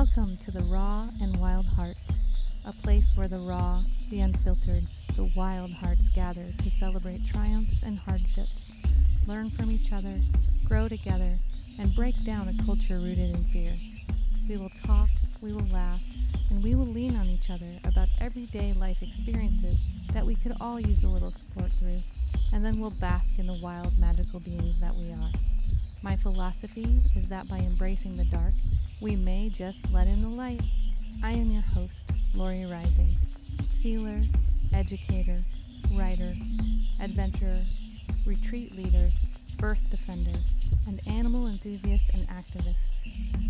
[0.00, 2.00] Welcome to the Raw and Wild Hearts,
[2.64, 7.98] a place where the raw, the unfiltered, the wild hearts gather to celebrate triumphs and
[7.98, 8.72] hardships,
[9.26, 10.18] learn from each other,
[10.64, 11.36] grow together,
[11.78, 13.74] and break down a culture rooted in fear.
[14.48, 15.10] We will talk,
[15.42, 16.00] we will laugh,
[16.48, 19.76] and we will lean on each other about everyday life experiences
[20.14, 22.02] that we could all use a little support through,
[22.54, 25.30] and then we'll bask in the wild, magical beings that we are.
[26.00, 28.54] My philosophy is that by embracing the dark,
[29.00, 30.60] we may just let in the light.
[31.22, 33.16] I am your host, Lori Rising,
[33.80, 34.20] healer,
[34.74, 35.42] educator,
[35.94, 36.34] writer,
[37.00, 37.62] adventurer,
[38.26, 39.10] retreat leader,
[39.58, 40.38] birth defender,
[40.86, 42.76] and animal enthusiast and activist,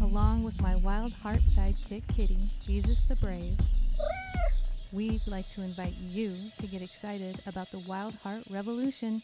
[0.00, 3.58] along with my wild heart sidekick kitty, Jesus the Brave.
[4.92, 9.22] We'd like to invite you to get excited about the Wild Heart Revolution.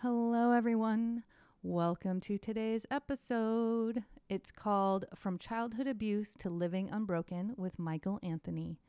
[0.00, 1.22] Hello, everyone.
[1.64, 4.02] Welcome to today's episode.
[4.28, 8.80] It's called From Childhood Abuse to Living Unbroken with Michael Anthony.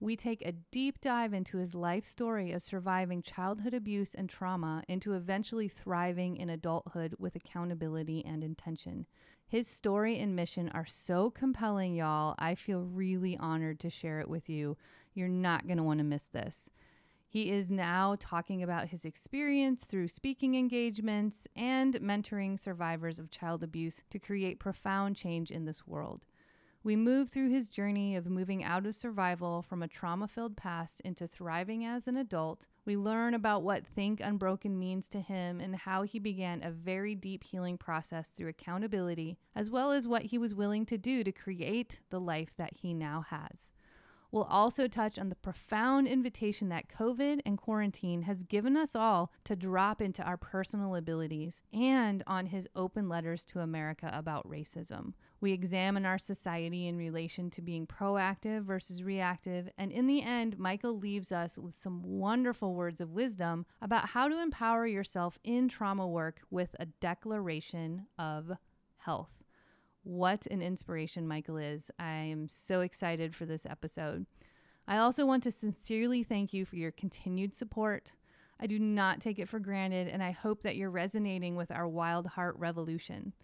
[0.00, 4.82] We take a deep dive into his life story of surviving childhood abuse and trauma
[4.86, 9.06] into eventually thriving in adulthood with accountability and intention.
[9.46, 12.34] His story and mission are so compelling, y'all.
[12.38, 14.76] I feel really honored to share it with you.
[15.14, 16.68] You're not going to want to miss this.
[17.32, 23.62] He is now talking about his experience through speaking engagements and mentoring survivors of child
[23.62, 26.26] abuse to create profound change in this world.
[26.82, 31.00] We move through his journey of moving out of survival from a trauma filled past
[31.02, 32.66] into thriving as an adult.
[32.84, 37.14] We learn about what Think Unbroken means to him and how he began a very
[37.14, 41.30] deep healing process through accountability, as well as what he was willing to do to
[41.30, 43.70] create the life that he now has.
[44.32, 49.32] We'll also touch on the profound invitation that COVID and quarantine has given us all
[49.44, 55.14] to drop into our personal abilities and on his open letters to America about racism.
[55.40, 60.58] We examine our society in relation to being proactive versus reactive, and in the end,
[60.58, 65.68] Michael leaves us with some wonderful words of wisdom about how to empower yourself in
[65.68, 68.52] trauma work with a declaration of
[68.98, 69.40] health.
[70.02, 71.90] What an inspiration Michael is.
[71.98, 74.26] I am so excited for this episode.
[74.88, 78.14] I also want to sincerely thank you for your continued support.
[78.58, 81.86] I do not take it for granted, and I hope that you're resonating with our
[81.86, 83.34] Wild Heart Revolution.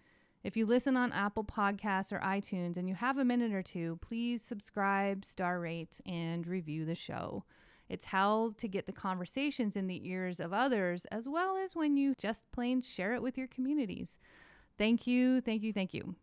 [0.43, 3.99] If you listen on Apple Podcasts or iTunes and you have a minute or two,
[4.01, 7.43] please subscribe, star rate, and review the show.
[7.89, 11.97] It's how to get the conversations in the ears of others, as well as when
[11.97, 14.19] you just plain share it with your communities.
[14.77, 16.15] Thank you, thank you, thank you.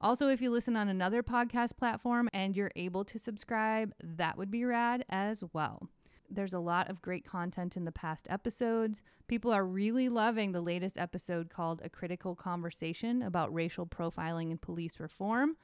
[0.00, 4.50] Also, if you listen on another podcast platform and you're able to subscribe, that would
[4.50, 5.88] be rad as well.
[6.30, 9.02] There's a lot of great content in the past episodes.
[9.26, 14.60] People are really loving the latest episode called A Critical Conversation about racial profiling and
[14.60, 15.56] police reform.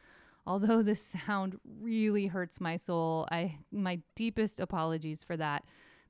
[0.47, 0.95] Although the
[1.27, 5.65] sound really hurts my soul, I my deepest apologies for that.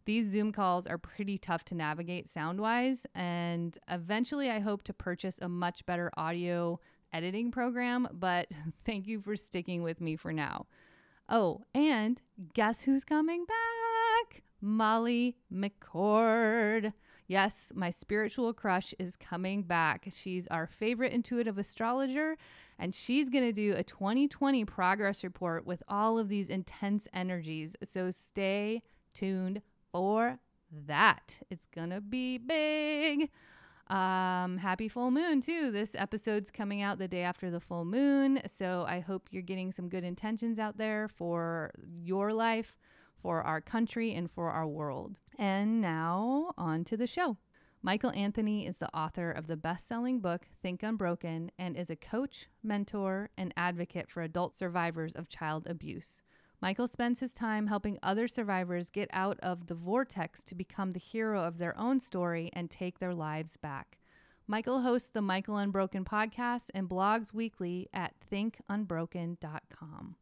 [0.06, 4.92] These Zoom calls are pretty tough to navigate sound wise, and eventually I hope to
[4.92, 6.78] purchase a much better audio
[7.14, 8.48] editing program, but
[8.84, 10.66] thank you for sticking with me for now.
[11.28, 12.20] Oh, and
[12.52, 14.42] guess who's coming back?
[14.60, 16.92] Molly McCord.
[17.26, 20.08] Yes, my spiritual crush is coming back.
[20.12, 22.36] She's our favorite intuitive astrologer,
[22.78, 27.74] and she's going to do a 2020 progress report with all of these intense energies.
[27.84, 28.82] So stay
[29.14, 30.38] tuned for
[30.86, 31.36] that.
[31.50, 33.30] It's going to be big.
[33.88, 35.70] Um, happy full moon, too.
[35.70, 38.40] This episode's coming out the day after the full moon.
[38.52, 41.70] So I hope you're getting some good intentions out there for
[42.02, 42.76] your life,
[43.22, 45.20] for our country, and for our world.
[45.38, 47.36] And now on to the show.
[47.82, 51.96] Michael Anthony is the author of the best selling book, Think Unbroken, and is a
[51.96, 56.22] coach, mentor, and advocate for adult survivors of child abuse.
[56.64, 60.98] Michael spends his time helping other survivors get out of the vortex to become the
[60.98, 63.98] hero of their own story and take their lives back.
[64.46, 70.16] Michael hosts the Michael Unbroken podcast and blogs weekly at thinkunbroken.com.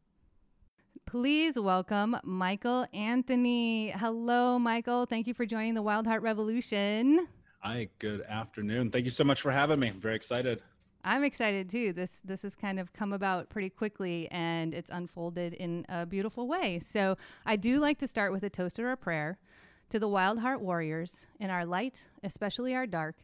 [1.05, 3.91] Please welcome Michael Anthony.
[3.91, 5.05] Hello, Michael.
[5.05, 7.25] Thank you for joining the Wild Heart Revolution.
[7.61, 8.91] Hi, good afternoon.
[8.91, 9.87] Thank you so much for having me.
[9.87, 10.61] I'm very excited.
[11.03, 11.93] I'm excited too.
[11.93, 16.47] This this has kind of come about pretty quickly and it's unfolded in a beautiful
[16.47, 16.79] way.
[16.91, 19.37] So I do like to start with a toast or a prayer
[19.89, 23.15] to the wild heart warriors in our light, especially our dark,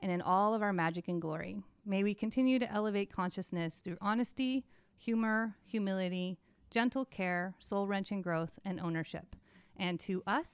[0.00, 1.62] and in all of our magic and glory.
[1.86, 6.38] May we continue to elevate consciousness through honesty, humor, humility,
[6.70, 9.36] gentle care, soul wrenching growth, and ownership.
[9.76, 10.48] And to us,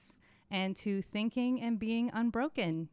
[0.51, 2.89] and to thinking and being unbroken.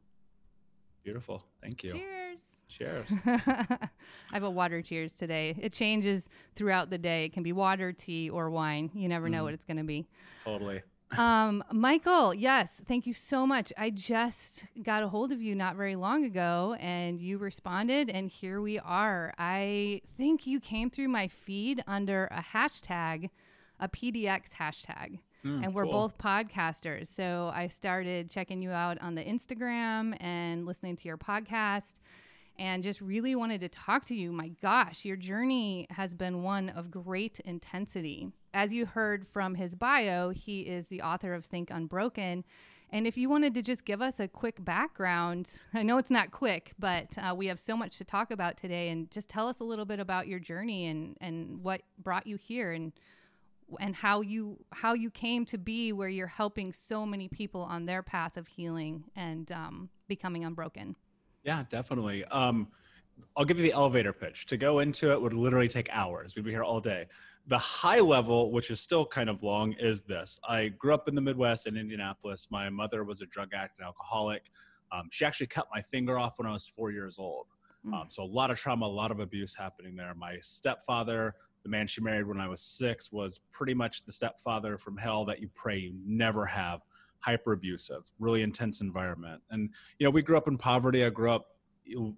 [1.03, 1.43] Beautiful.
[1.61, 1.91] Thank you.
[1.91, 2.39] Cheers.
[2.71, 3.07] Cheers.
[3.25, 3.89] I
[4.31, 5.55] have a water cheers today.
[5.59, 7.25] It changes throughout the day.
[7.25, 8.89] It can be water, tea, or wine.
[8.93, 9.45] You never know Mm.
[9.45, 10.07] what it's going to be.
[10.43, 10.81] totally.
[11.17, 13.73] Um, Michael, yes, thank you so much.
[13.77, 18.29] I just got a hold of you not very long ago and you responded, and
[18.29, 19.33] here we are.
[19.37, 23.29] I think you came through my feed under a hashtag,
[23.81, 25.19] a PDX hashtag.
[25.43, 25.91] Mm, and we're cool.
[25.91, 27.07] both podcasters.
[27.13, 31.95] So I started checking you out on the Instagram and listening to your podcast
[32.57, 34.31] and just really wanted to talk to you.
[34.31, 38.29] My gosh, your journey has been one of great intensity.
[38.53, 42.43] As you heard from his bio, he is the author of Think Unbroken.
[42.93, 46.31] And if you wanted to just give us a quick background, I know it's not
[46.31, 48.89] quick, but uh, we have so much to talk about today.
[48.89, 52.35] And just tell us a little bit about your journey and, and what brought you
[52.35, 52.91] here and
[53.79, 57.85] and how you how you came to be where you're helping so many people on
[57.85, 60.95] their path of healing and um, becoming unbroken.
[61.43, 62.23] Yeah, definitely.
[62.25, 62.67] Um,
[63.35, 64.45] I'll give you the elevator pitch.
[64.47, 66.35] To go into it would literally take hours.
[66.35, 67.07] We'd be here all day.
[67.47, 70.39] The high level, which is still kind of long, is this.
[70.47, 72.47] I grew up in the Midwest in Indianapolis.
[72.51, 74.43] My mother was a drug addict and alcoholic.
[74.91, 77.47] Um, she actually cut my finger off when I was four years old.
[77.85, 77.93] Mm.
[77.93, 80.13] Um, so a lot of trauma, a lot of abuse happening there.
[80.13, 81.33] My stepfather,
[81.63, 85.25] the man she married when I was six, was pretty much the stepfather from hell
[85.25, 86.81] that you pray you never have.
[87.21, 89.41] Hyper abusive, really intense environment.
[89.49, 91.05] And you know, we grew up in poverty.
[91.05, 91.47] I grew up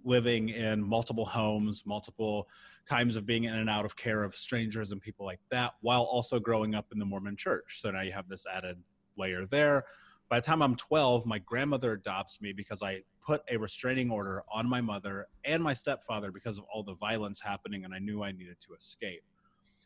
[0.03, 2.49] living in multiple homes, multiple
[2.85, 6.03] times of being in and out of care of strangers and people like that, while
[6.03, 7.79] also growing up in the Mormon church.
[7.79, 8.77] So now you have this added
[9.17, 9.85] layer there.
[10.29, 14.43] By the time I'm 12, my grandmother adopts me because I put a restraining order
[14.51, 18.23] on my mother and my stepfather because of all the violence happening, and I knew
[18.23, 19.23] I needed to escape.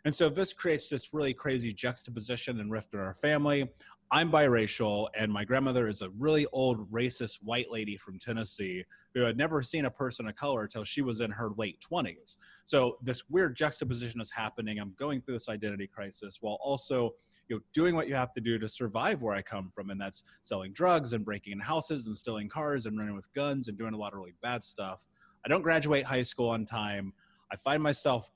[0.08, 3.70] And so this creates this really crazy juxtaposition and rift in our family.
[4.10, 9.24] I'm biracial, and my grandmother is a really old racist white lady from Tennessee who
[9.24, 12.38] had never seen a person of color until she was in her late 20s.
[12.64, 14.80] So this weird juxtaposition is happening.
[14.80, 17.14] I'm going through this identity crisis while also
[17.50, 20.00] you know, doing what you have to do to survive where I come from, and
[20.00, 23.78] that's selling drugs and breaking in houses and stealing cars and running with guns and
[23.78, 25.02] doing a lot of really bad stuff.
[25.46, 27.12] I don't graduate high school on time.
[27.52, 28.30] I find myself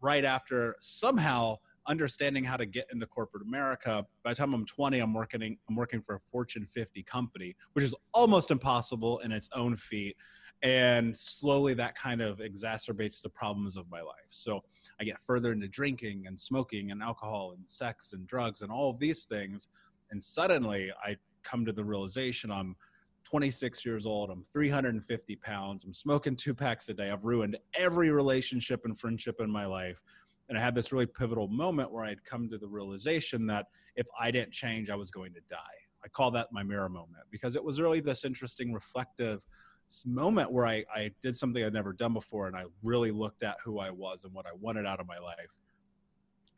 [0.00, 1.58] right after somehow
[1.88, 4.04] understanding how to get into corporate America.
[4.22, 7.84] By the time I'm 20, I'm working I'm working for a Fortune 50 company, which
[7.84, 10.16] is almost impossible in its own feat.
[10.62, 14.30] And slowly that kind of exacerbates the problems of my life.
[14.30, 14.62] So
[15.00, 18.90] I get further into drinking and smoking and alcohol and sex and drugs and all
[18.90, 19.68] of these things.
[20.10, 22.74] And suddenly I come to the realization I'm
[23.26, 24.30] 26 years old.
[24.30, 25.84] I'm 350 pounds.
[25.84, 27.10] I'm smoking two packs a day.
[27.10, 30.00] I've ruined every relationship and friendship in my life.
[30.48, 34.06] And I had this really pivotal moment where I'd come to the realization that if
[34.18, 35.56] I didn't change, I was going to die.
[36.04, 39.42] I call that my mirror moment because it was really this interesting, reflective
[40.04, 43.56] moment where I, I did something I'd never done before and I really looked at
[43.64, 45.50] who I was and what I wanted out of my life.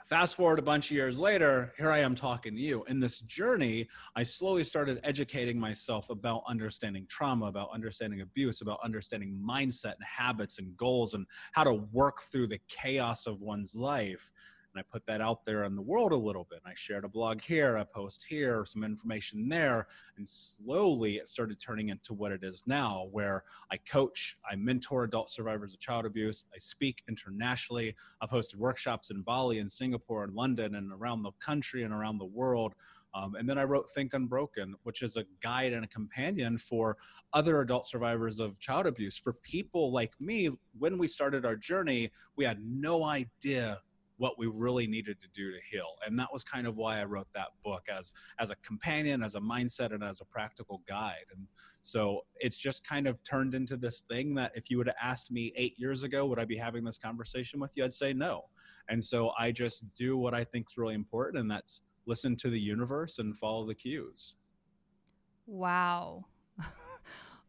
[0.08, 2.82] Fast forward a bunch of years later, here I am talking to you.
[2.84, 8.78] In this journey, I slowly started educating myself about understanding trauma, about understanding abuse, about
[8.82, 13.74] understanding mindset and habits and goals and how to work through the chaos of one's
[13.74, 14.30] life.
[14.78, 16.60] And I put that out there in the world a little bit.
[16.64, 19.88] I shared a blog here, a post here, some information there.
[20.16, 23.42] And slowly it started turning into what it is now, where
[23.72, 27.96] I coach, I mentor adult survivors of child abuse, I speak internationally.
[28.20, 32.18] I've hosted workshops in Bali and Singapore and London and around the country and around
[32.18, 32.74] the world.
[33.14, 36.98] Um, and then I wrote Think Unbroken, which is a guide and a companion for
[37.32, 39.16] other adult survivors of child abuse.
[39.16, 43.80] For people like me, when we started our journey, we had no idea
[44.18, 45.88] what we really needed to do to heal.
[46.06, 49.34] And that was kind of why i wrote that book as as a companion as
[49.34, 51.26] a mindset and as a practical guide.
[51.34, 51.46] And
[51.82, 55.30] so it's just kind of turned into this thing that if you would have asked
[55.30, 57.84] me eight years ago would i be having this conversation with you?
[57.84, 58.44] I'd say no.
[58.88, 62.50] And so i just do what i think is really important and that's listen to
[62.50, 64.34] the universe and follow the cues.
[65.46, 66.24] Wow.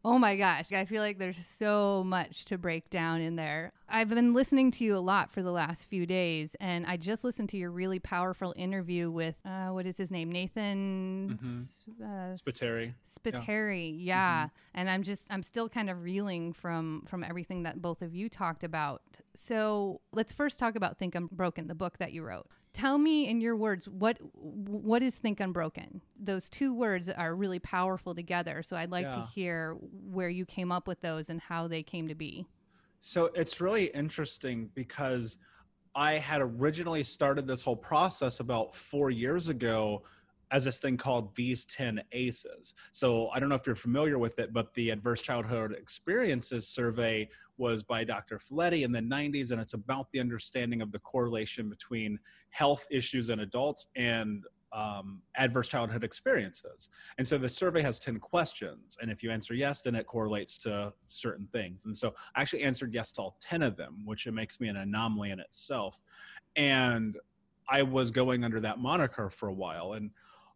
[0.02, 0.72] Oh my gosh.
[0.72, 3.72] I feel like there's so much to break down in there.
[3.86, 7.22] I've been listening to you a lot for the last few days, and I just
[7.22, 10.30] listened to your really powerful interview with, uh, what is his name?
[10.32, 11.66] Nathan Mhm.
[12.00, 12.94] Uh, Spiteri.
[13.04, 14.48] Spiteri, yeah.
[14.74, 18.28] And I'm just I'm still kind of reeling from from everything that both of you
[18.30, 19.02] talked about.
[19.34, 22.46] So let's first talk about Think Unbroken, the book that you wrote.
[22.72, 26.00] Tell me in your words what what is Think Unbroken?
[26.18, 28.62] Those two words are really powerful together.
[28.62, 29.76] So I'd like to hear
[30.10, 32.46] where you came up with those and how they came to be.
[33.00, 35.38] So it's really interesting because
[35.94, 40.02] I had originally started this whole process about four years ago
[40.50, 42.74] as this thing called These 10 ACEs.
[42.92, 47.28] So I don't know if you're familiar with it, but the Adverse Childhood Experiences survey
[47.56, 48.38] was by Dr.
[48.38, 52.18] Felitti in the 90s, and it's about the understanding of the correlation between
[52.50, 56.90] health issues in adults and um, adverse childhood experiences.
[57.18, 58.96] And so the survey has 10 questions.
[59.00, 61.86] And if you answer yes, then it correlates to certain things.
[61.86, 64.68] And so I actually answered yes to all 10 of them, which it makes me
[64.68, 65.98] an anomaly in itself.
[66.56, 67.16] And
[67.68, 69.94] I was going under that moniker for a while.
[69.94, 70.10] And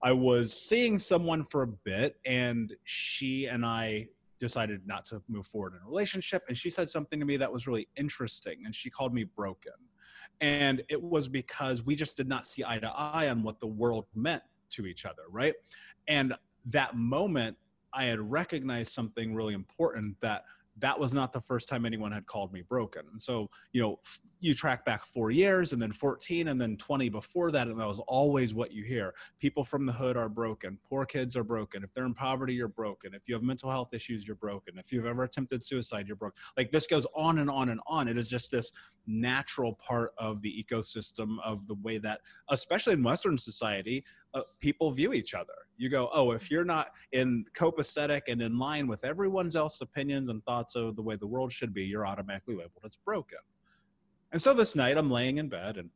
[0.05, 4.09] I was seeing someone for a bit, and she and I
[4.39, 6.43] decided not to move forward in a relationship.
[6.47, 8.59] And she said something to me that was really interesting.
[8.67, 9.73] And she called me broken.
[10.43, 13.67] And it was because we just did not see eye to eye on what the
[13.67, 15.55] world meant to each other, right?
[16.07, 16.35] And
[16.67, 17.57] that moment,
[17.95, 20.45] I had recognized something really important that
[20.79, 23.03] that was not the first time anyone had called me broken.
[23.13, 24.01] And so, you know,
[24.41, 27.87] you track back four years and then 14 and then 20 before that, and that
[27.87, 29.15] was always what you hear.
[29.39, 30.79] People from the hood are broken.
[30.87, 31.83] Poor kids are broken.
[31.83, 33.15] If they're in poverty, you're broken.
[33.15, 34.79] If you have mental health issues, you're broken.
[34.79, 36.41] If you've ever attempted suicide, you're broken.
[36.57, 38.09] Like this goes on and on and on.
[38.09, 38.71] It is just this
[39.07, 44.05] natural part of the ecosystem of the way that, especially in Western society,
[44.35, 45.55] uh, people view each other.
[45.77, 50.29] You go, oh, if you're not in copacetic and in line with everyone's else opinions
[50.29, 53.39] and thoughts of the way the world should be, you're automatically labeled as broken.
[54.33, 55.91] And so this night I'm laying in bed and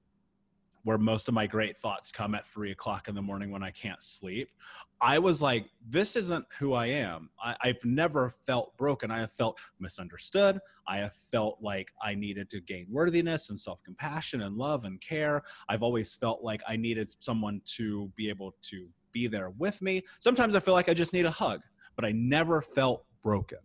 [0.85, 3.71] where most of my great thoughts come at three o'clock in the morning when I
[3.71, 4.49] can't sleep.
[5.01, 7.31] I was like, this isn't who I am.
[7.43, 9.11] I, have never felt broken.
[9.11, 10.59] I have felt misunderstood.
[10.87, 15.01] I have felt like I needed to gain worthiness and self compassion and love and
[15.01, 15.43] care.
[15.69, 20.03] I've always felt like I needed someone to be able to be there with me.
[20.21, 21.61] Sometimes I feel like I just need a hug,
[21.97, 23.59] but I never felt broken.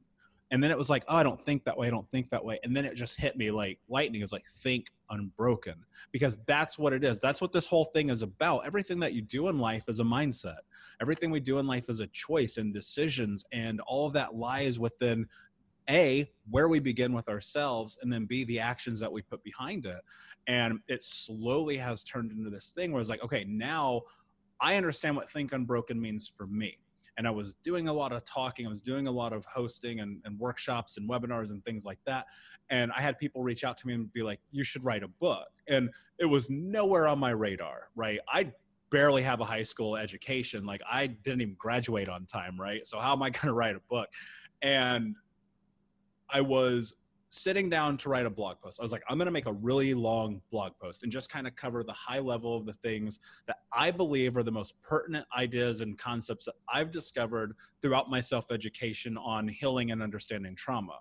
[0.53, 1.87] And then it was like, oh, I don't think that way.
[1.87, 2.59] I don't think that way.
[2.63, 4.21] And then it just hit me like lightning.
[4.21, 5.73] It was like, think unbroken.
[6.11, 7.19] Because that's what it is.
[7.19, 8.63] That's what this whole thing is about.
[8.63, 10.59] Everything that you do in life is a mindset.
[11.01, 13.43] Everything we do in life is a choice and decisions.
[13.51, 15.25] And all of that lies within
[15.89, 19.87] A, where we begin with ourselves, and then B, the actions that we put behind
[19.87, 20.01] it.
[20.45, 24.03] And it slowly has turned into this thing where it's like, okay, now
[24.59, 26.77] I understand what think unbroken means for me
[27.17, 28.65] and I was doing a lot of talking.
[28.65, 31.99] I was doing a lot of hosting and, and workshops and webinars and things like
[32.05, 32.25] that.
[32.69, 35.07] And I had people reach out to me and be like, "You should write a
[35.07, 35.89] book." And
[36.19, 38.19] it was nowhere on my radar, right?
[38.27, 38.51] I
[38.89, 40.65] barely have a high school education.
[40.65, 42.85] Like I didn't even graduate on time, right?
[42.85, 44.07] So how am I going to write a book?
[44.61, 45.15] And
[46.29, 46.95] I was
[47.33, 48.79] sitting down to write a blog post.
[48.79, 51.47] I was like, I'm going to make a really long blog post and just kind
[51.47, 55.25] of cover the high level of the things that I believe are the most pertinent
[55.35, 60.99] ideas and concepts that I've discovered throughout my self education on healing and understanding trauma.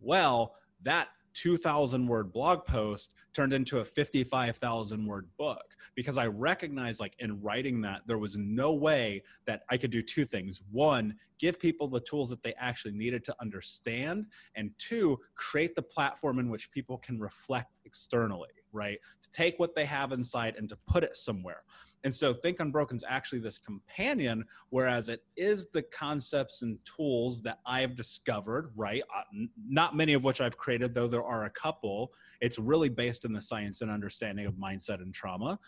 [0.00, 5.64] Well, that 2000 word blog post turned into a 55,000 word book
[5.94, 10.02] because I recognized like in writing that there was no way that I could do
[10.02, 10.62] two things.
[10.70, 15.82] One, give people the tools that they actually needed to understand and two, create the
[15.82, 18.98] platform in which people can reflect externally, right?
[19.22, 21.62] To take what they have inside and to put it somewhere.
[22.04, 27.40] And so Think Unbroken is actually this companion, whereas it is the concepts and tools
[27.42, 29.02] that I've discovered, right?
[29.14, 29.22] Uh,
[29.66, 32.12] not many of which I've created, though there are a couple.
[32.42, 35.58] It's really based in the science and understanding of mindset and trauma.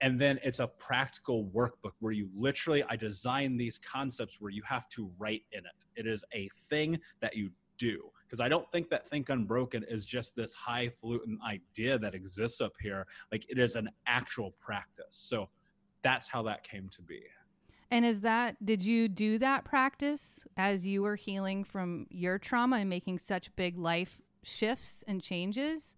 [0.00, 4.62] And then it's a practical workbook where you literally, I design these concepts where you
[4.64, 5.84] have to write in it.
[5.96, 10.06] It is a thing that you do because I don't think that Think Unbroken is
[10.06, 13.06] just this highfalutin idea that exists up here.
[13.30, 15.06] Like it is an actual practice.
[15.10, 15.50] So
[16.02, 17.22] that's how that came to be.
[17.90, 22.78] And is that, did you do that practice as you were healing from your trauma
[22.78, 25.96] and making such big life shifts and changes?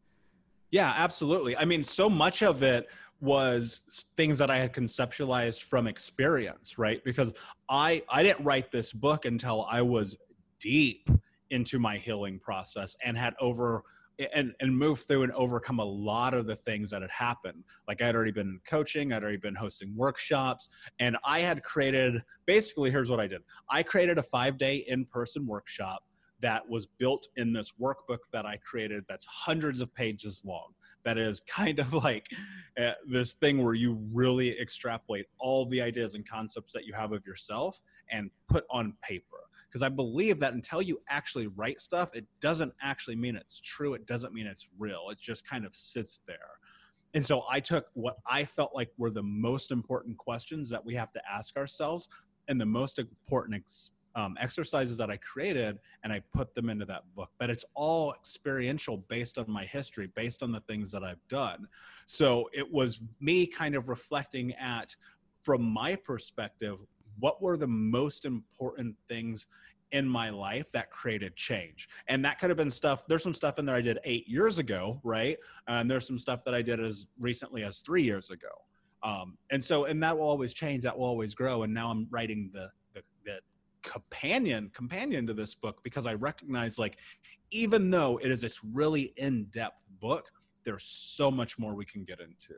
[0.71, 1.57] Yeah, absolutely.
[1.57, 2.89] I mean, so much of it
[3.21, 3.83] was
[4.17, 7.03] things that I had conceptualized from experience, right?
[7.05, 7.33] Because
[7.69, 10.17] I I didn't write this book until I was
[10.59, 11.09] deep
[11.51, 13.85] into my healing process and had over
[14.33, 17.65] and and move through and overcome a lot of the things that had happened.
[17.89, 20.69] Like i had already been coaching i'd already been hosting workshops
[20.99, 23.43] and i had created basically here's what i did.
[23.71, 26.03] I created a five day in-person workshop
[26.41, 30.73] that was built in this workbook that i created that's hundreds of pages long.
[31.05, 32.29] That is kind of like
[32.81, 37.13] uh, this thing where you really extrapolate all the ideas and concepts that you have
[37.13, 37.81] of yourself
[38.11, 39.45] and put on paper
[39.75, 43.95] because I believe that until you actually write stuff, it doesn't actually mean it's true.
[43.95, 45.09] It doesn't mean it's real.
[45.11, 46.61] It just kind of sits there.
[47.13, 50.95] And so I took what I felt like were the most important questions that we
[50.95, 52.09] have to ask ourselves
[52.47, 56.85] and the most important ex- um, exercises that I created and I put them into
[56.85, 57.31] that book.
[57.41, 61.67] But it's all experiential based on my history, based on the things that I've done.
[62.07, 64.95] So it was me kind of reflecting at
[65.41, 66.79] from my perspective,
[67.19, 69.47] what were the most important things
[69.93, 71.89] in my life that created change.
[72.09, 74.59] And that could have been stuff, there's some stuff in there I did eight years
[74.59, 75.39] ago, right?
[75.69, 78.49] And there's some stuff that I did as recently as three years ago.
[79.05, 81.63] Um, and so, and that will always change, that will always grow.
[81.63, 83.39] And now I'm writing the, the, the
[83.83, 86.97] companion companion to this book because I recognize like
[87.51, 90.31] even though it is this really in-depth book,
[90.65, 92.55] there's so much more we can get into.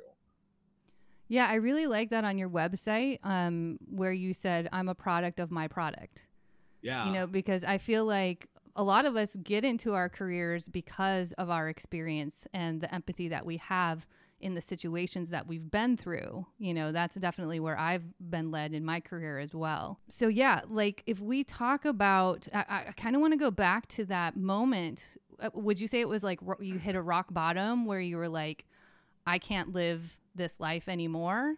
[1.29, 5.41] Yeah, I really like that on your website um, where you said, I'm a product
[5.41, 6.27] of my product.
[6.83, 7.07] Yeah.
[7.07, 11.33] You know, because I feel like a lot of us get into our careers because
[11.33, 14.07] of our experience and the empathy that we have
[14.39, 16.47] in the situations that we've been through.
[16.59, 19.99] You know, that's definitely where I've been led in my career as well.
[20.09, 23.89] So, yeah, like if we talk about, I, I kind of want to go back
[23.89, 25.17] to that moment.
[25.41, 28.29] Uh, would you say it was like you hit a rock bottom where you were
[28.29, 28.67] like,
[29.27, 31.57] I can't live this life anymore?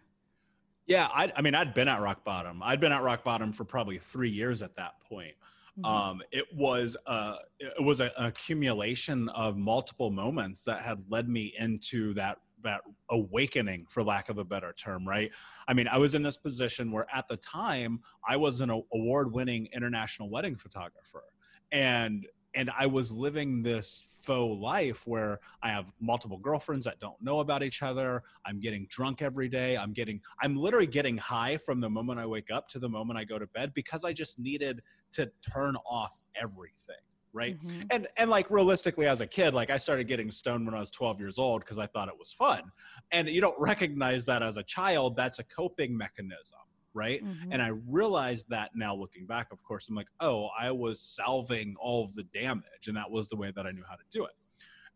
[0.87, 2.63] Yeah, I, I mean, I'd been at rock bottom.
[2.63, 5.35] I'd been at rock bottom for probably three years at that point.
[5.79, 5.85] Mm-hmm.
[5.85, 11.29] Um, it was uh, it was a, an accumulation of multiple moments that had led
[11.29, 15.31] me into that that awakening for lack of a better term right
[15.69, 19.31] i mean i was in this position where at the time i was an award
[19.31, 21.23] winning international wedding photographer
[21.71, 27.19] and and i was living this faux life where I have multiple girlfriends that don't
[27.21, 28.23] know about each other.
[28.45, 29.77] I'm getting drunk every day.
[29.77, 33.19] I'm getting, I'm literally getting high from the moment I wake up to the moment
[33.19, 34.81] I go to bed because I just needed
[35.13, 36.95] to turn off everything.
[37.31, 37.61] Right.
[37.63, 37.81] Mm-hmm.
[37.91, 40.89] And, and like realistically, as a kid, like I started getting stoned when I was
[40.89, 42.63] 12 years old because I thought it was fun.
[43.11, 46.57] And you don't recognize that as a child, that's a coping mechanism
[46.93, 47.23] right?
[47.23, 47.51] Mm-hmm.
[47.51, 51.75] and i realized that now looking back of course i'm like oh i was salving
[51.79, 54.25] all of the damage and that was the way that i knew how to do
[54.25, 54.31] it.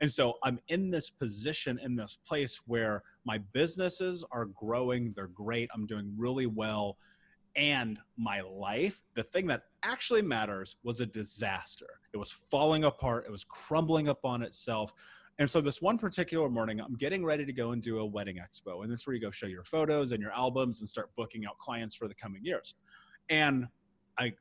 [0.01, 5.27] And so i'm in this position in this place where my businesses are growing they're
[5.27, 6.97] great i'm doing really well
[7.55, 11.85] and my life the thing that actually matters was a disaster.
[12.13, 14.93] It was falling apart it was crumbling up on itself
[15.39, 18.37] and so this one particular morning, I'm getting ready to go and do a wedding
[18.37, 18.83] expo.
[18.83, 21.45] And this is where you go show your photos and your albums and start booking
[21.45, 22.75] out clients for the coming years.
[23.29, 23.67] And
[24.17, 24.33] I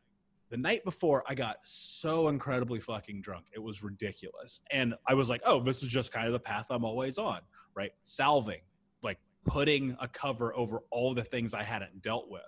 [0.51, 3.47] the night before I got so incredibly fucking drunk.
[3.55, 4.61] It was ridiculous.
[4.71, 7.41] And I was like, oh, this is just kind of the path I'm always on,
[7.75, 7.93] right?
[8.03, 8.61] Salving,
[9.03, 12.43] like putting a cover over all the things I hadn't dealt with.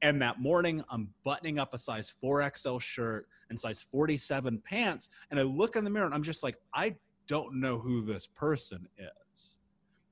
[0.00, 5.10] And that morning, I'm buttoning up a size 4XL shirt and size 47 pants.
[5.30, 6.96] And I look in the mirror and I'm just like, I
[7.30, 9.56] don't know who this person is.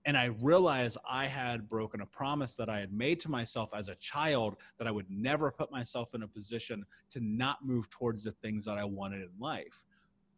[0.06, 3.88] And I realized I had broken a promise that I had made to myself as
[3.88, 8.22] a child that I would never put myself in a position to not move towards
[8.22, 9.84] the things that I wanted in life.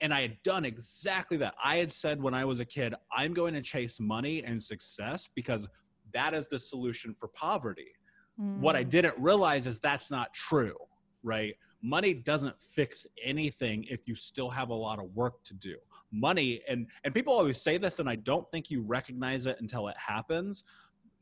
[0.00, 1.52] And I had done exactly that.
[1.62, 5.28] I had said when I was a kid, I'm going to chase money and success
[5.34, 5.68] because
[6.14, 7.92] that is the solution for poverty.
[8.40, 8.60] Mm.
[8.60, 8.88] What I mm.
[8.88, 10.76] didn't realize is that's not true,
[11.22, 11.54] right?
[11.82, 15.76] Money doesn't fix anything if you still have a lot of work to do.
[16.12, 19.88] Money and and people always say this and i don't think you recognize it until
[19.88, 20.64] it happens.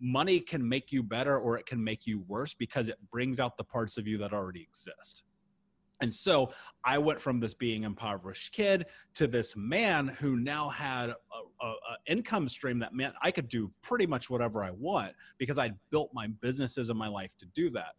[0.01, 3.57] Money can make you better or it can make you worse because it brings out
[3.57, 5.25] the parts of you that already exist.
[6.01, 6.53] And so
[6.85, 11.73] I went from this being impoverished kid to this man who now had a,
[12.07, 16.11] income stream that meant I could do pretty much whatever I want because I'd built
[16.14, 17.94] my businesses in my life to do that.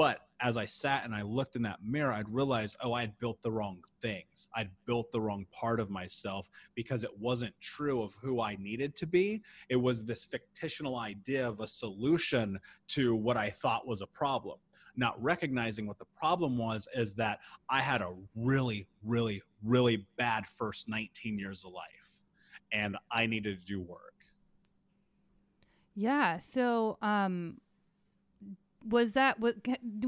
[0.00, 3.18] But as I sat and I looked in that mirror, I'd realized, oh, I had
[3.18, 4.48] built the wrong things.
[4.54, 8.96] I'd built the wrong part of myself because it wasn't true of who I needed
[8.96, 9.42] to be.
[9.68, 12.58] It was this fictional idea of a solution
[12.88, 14.56] to what I thought was a problem.
[14.96, 20.46] Not recognizing what the problem was is that I had a really, really, really bad
[20.46, 22.10] first 19 years of life
[22.72, 24.14] and I needed to do work.
[25.94, 26.38] Yeah.
[26.38, 27.58] So, um,
[28.88, 29.54] was that was,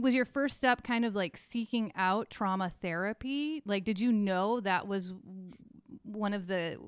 [0.00, 3.62] was your first step kind of like seeking out trauma therapy?
[3.64, 5.12] Like did you know that was
[6.02, 6.78] one of the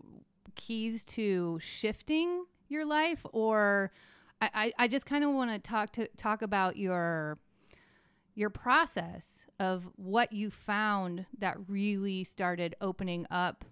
[0.55, 3.25] keys to shifting your life?
[3.33, 3.93] Or
[4.41, 7.39] i i just kind of want to talk to talk about your
[8.35, 13.65] your process of what you found that really started opening up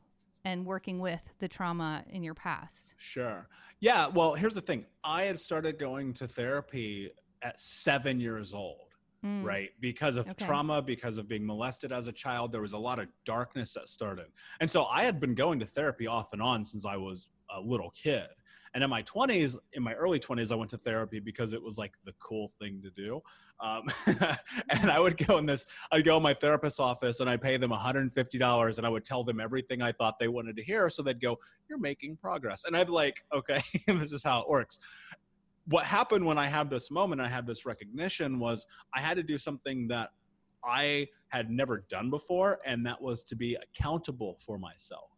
[0.44, 2.94] and working with the trauma in your past.
[2.96, 3.48] Sure.
[3.80, 4.86] Yeah well here's the thing.
[5.02, 7.10] I had started going to therapy
[7.42, 8.88] at seven years old.
[9.24, 9.44] Mm.
[9.44, 9.70] Right.
[9.80, 10.44] Because of okay.
[10.44, 13.88] trauma, because of being molested as a child, there was a lot of darkness that
[13.88, 14.26] started.
[14.60, 17.60] And so I had been going to therapy off and on since I was a
[17.60, 18.26] little kid.
[18.74, 21.76] And in my 20s, in my early 20s, I went to therapy because it was
[21.76, 23.20] like the cool thing to do.
[23.60, 23.82] Um,
[24.70, 27.58] and I would go in this, I'd go in my therapist's office and I'd pay
[27.58, 30.88] them $150 and I would tell them everything I thought they wanted to hear.
[30.88, 32.64] So they'd go, You're making progress.
[32.64, 34.78] And I'd be like, Okay, this is how it works
[35.66, 39.22] what happened when I had this moment, I had this recognition was I had to
[39.22, 40.10] do something that
[40.64, 45.10] I had never done before, and that was to be accountable for myself.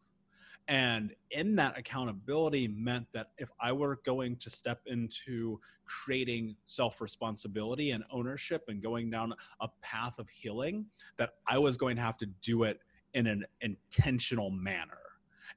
[0.67, 7.03] And in that accountability meant that if I were going to step into creating self
[7.03, 10.87] responsibility and ownership and going down a path of healing,
[11.19, 12.81] that I was going to have to do it
[13.13, 15.04] in an intentional manner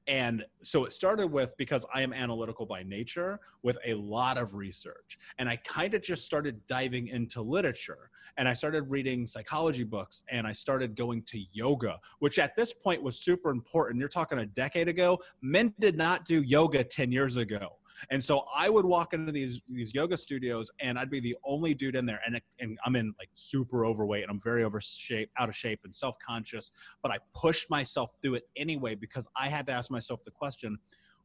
[0.07, 4.55] and so it started with because I am analytical by nature with a lot of
[4.55, 5.17] research.
[5.37, 10.23] And I kind of just started diving into literature and I started reading psychology books
[10.29, 13.99] and I started going to yoga, which at this point was super important.
[13.99, 15.19] You're talking a decade ago.
[15.41, 17.77] Men did not do yoga 10 years ago.
[18.11, 21.73] And so I would walk into these these yoga studios and I'd be the only
[21.73, 22.19] dude in there.
[22.25, 25.81] And, and I'm in like super overweight and I'm very over shape, out of shape
[25.83, 26.71] and self conscious.
[27.01, 30.77] But I pushed myself through it anyway because I had to ask myself the question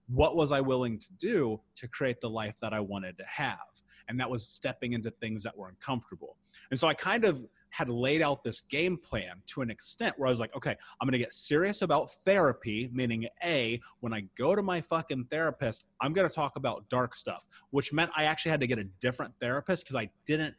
[0.09, 3.59] what was I willing to do to create the life that I wanted to have?
[4.09, 6.37] And that was stepping into things that were uncomfortable.
[6.71, 7.41] And so I kind of
[7.73, 11.07] had laid out this game plan to an extent where I was like, okay, I'm
[11.07, 15.85] going to get serious about therapy, meaning A, when I go to my fucking therapist,
[16.01, 18.85] I'm going to talk about dark stuff, which meant I actually had to get a
[19.01, 20.55] different therapist because I didn't.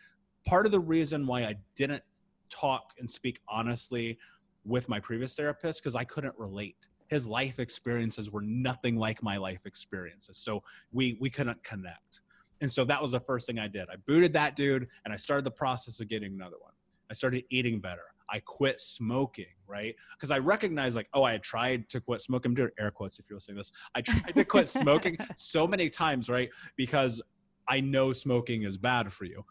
[0.48, 2.04] Part of the reason why I didn't
[2.50, 4.18] talk and speak honestly
[4.66, 6.78] with my previous therapist because I couldn't relate.
[7.08, 10.38] His life experiences were nothing like my life experiences.
[10.38, 12.22] So we we couldn't connect.
[12.62, 13.88] And so that was the first thing I did.
[13.92, 16.74] I booted that dude and I started the process of getting another one.
[17.10, 18.02] I started eating better.
[18.30, 19.96] I quit smoking, right?
[20.18, 22.52] Because I recognized, like, oh, I had tried to quit smoking.
[22.52, 23.72] I'm doing air quotes if you're listening to this.
[23.96, 26.50] I tried to quit smoking so many times, right?
[26.76, 27.22] Because
[27.68, 29.44] I know smoking is bad for you,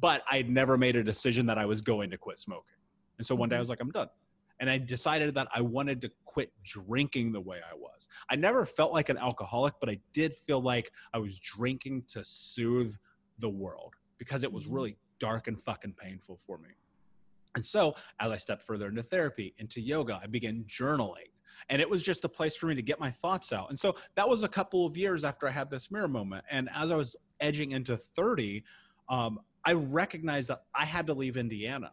[0.00, 2.76] but I had never made a decision that I was going to quit smoking.
[3.18, 3.62] And so one day I mm-hmm.
[3.62, 4.08] was like, I'm done.
[4.60, 8.08] And I decided that I wanted to quit drinking the way I was.
[8.30, 12.22] I never felt like an alcoholic, but I did feel like I was drinking to
[12.22, 12.94] soothe
[13.38, 14.74] the world because it was mm-hmm.
[14.74, 16.70] really dark and fucking painful for me.
[17.54, 21.30] And so, as I stepped further into therapy, into yoga, I began journaling.
[21.68, 23.68] And it was just a place for me to get my thoughts out.
[23.68, 26.44] And so that was a couple of years after I had this mirror moment.
[26.50, 28.64] And as I was edging into 30,
[29.08, 31.92] um, I recognized that I had to leave Indiana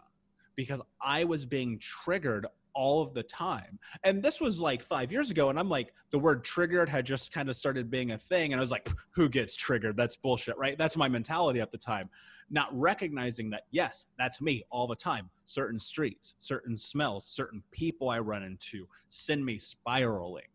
[0.56, 3.80] because I was being triggered all of the time.
[4.04, 5.50] And this was like five years ago.
[5.50, 8.54] And I'm like, the word triggered had just kind of started being a thing.
[8.54, 9.98] And I was like, who gets triggered?
[9.98, 10.78] That's bullshit, right?
[10.78, 12.08] That's my mentality at the time.
[12.52, 15.32] Not recognizing that, yes, that's me all the time.
[15.46, 20.48] Certain streets, certain smells, certain people I run into send me spiraling.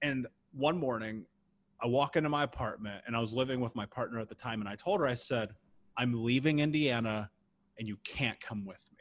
[0.00, 1.26] And one morning,
[1.82, 4.60] I walk into my apartment and I was living with my partner at the time.
[4.60, 5.50] And I told her, I said,
[5.98, 7.30] I'm leaving Indiana
[7.78, 8.99] and you can't come with me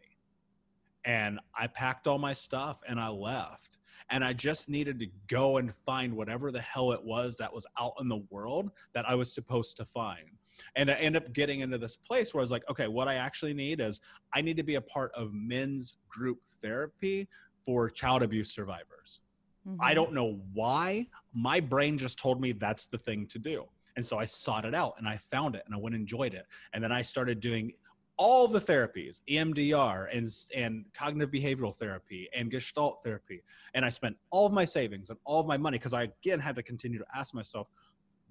[1.05, 3.77] and I packed all my stuff and I left.
[4.11, 7.65] And I just needed to go and find whatever the hell it was that was
[7.79, 10.31] out in the world that I was supposed to find.
[10.75, 13.15] And I ended up getting into this place where I was like, okay, what I
[13.15, 14.01] actually need is
[14.33, 17.27] I need to be a part of men's group therapy
[17.63, 19.19] for child abuse survivors.
[19.67, 19.81] Mm-hmm.
[19.81, 21.07] I don't know why.
[21.33, 23.65] My brain just told me that's the thing to do.
[23.95, 26.33] And so I sought it out and I found it and I went and enjoyed
[26.33, 26.45] it.
[26.73, 27.73] And then I started doing
[28.19, 33.41] all the therapies, EMDR and, and cognitive behavioral therapy and gestalt therapy.
[33.73, 36.39] And I spent all of my savings and all of my money because I again
[36.41, 37.69] had to continue to ask myself,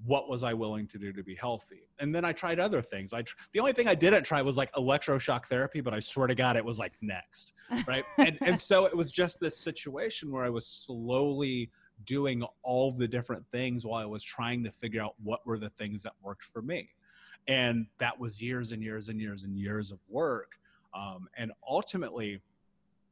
[0.05, 1.89] what was I willing to do to be healthy?
[1.99, 3.15] And then I tried other things.
[3.15, 6.27] I tr- the only thing I didn't try was like electroshock therapy, but I swear
[6.27, 7.55] to God, it was like next,
[7.89, 8.05] right?
[8.19, 11.71] and and so it was just this situation where I was slowly
[12.05, 15.71] doing all the different things while I was trying to figure out what were the
[15.71, 16.91] things that worked for me
[17.49, 20.53] and that was years and years and years and years of work.
[20.95, 22.41] Um, and ultimately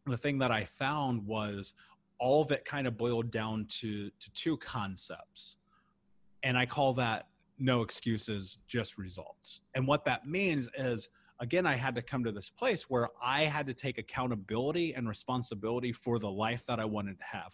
[0.06, 1.74] the thing that i found was
[2.18, 5.56] all of it kind of boiled down to to two concepts.
[6.42, 9.62] And i call that no excuses just results.
[9.74, 11.08] And what that means is
[11.40, 15.08] again i had to come to this place where i had to take accountability and
[15.08, 17.52] responsibility for the life that i wanted to have.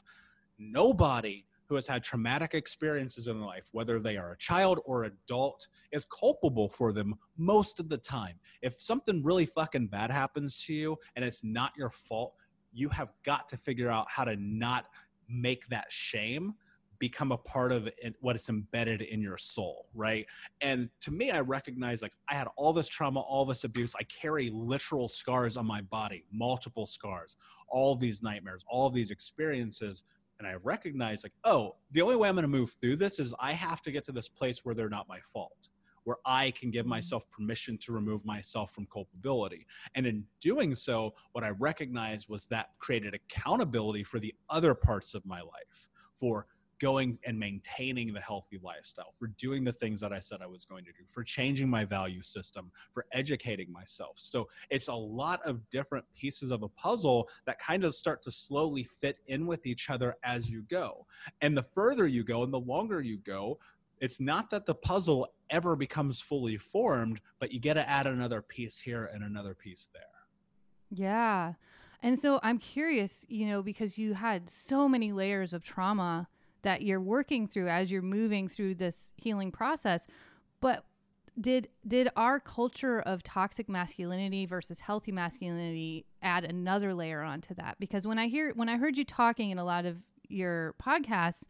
[0.58, 5.68] Nobody who has had traumatic experiences in life, whether they are a child or adult,
[5.90, 8.38] is culpable for them most of the time.
[8.60, 12.34] If something really fucking bad happens to you and it's not your fault,
[12.74, 14.84] you have got to figure out how to not
[15.30, 16.52] make that shame
[16.98, 20.26] become a part of it, what it's embedded in your soul, right?
[20.60, 23.94] And to me, I recognize like I had all this trauma, all this abuse.
[23.98, 27.36] I carry literal scars on my body, multiple scars,
[27.68, 30.02] all these nightmares, all these experiences
[30.42, 33.32] and I recognize like, oh, the only way I'm going to move through this is
[33.38, 35.68] I have to get to this place where they're not my fault,
[36.02, 36.90] where I can give mm-hmm.
[36.90, 39.66] myself permission to remove myself from culpability.
[39.94, 45.14] And in doing so, what I recognized was that created accountability for the other parts
[45.14, 46.46] of my life, for
[46.82, 50.64] going and maintaining the healthy lifestyle, for doing the things that I said I was
[50.64, 54.14] going to do, for changing my value system, for educating myself.
[54.16, 58.32] So it's a lot of different pieces of a puzzle that kind of start to
[58.32, 61.06] slowly fit in with each other as you go.
[61.40, 63.60] And the further you go and the longer you go,
[64.00, 68.42] it's not that the puzzle ever becomes fully formed, but you get to add another
[68.42, 70.02] piece here and another piece there.
[70.90, 71.52] Yeah.
[72.02, 76.26] And so I'm curious, you know, because you had so many layers of trauma
[76.62, 80.06] that you're working through as you're moving through this healing process.
[80.60, 80.84] But
[81.40, 87.76] did did our culture of toxic masculinity versus healthy masculinity add another layer onto that?
[87.78, 89.96] Because when I hear when I heard you talking in a lot of
[90.28, 91.42] your podcasts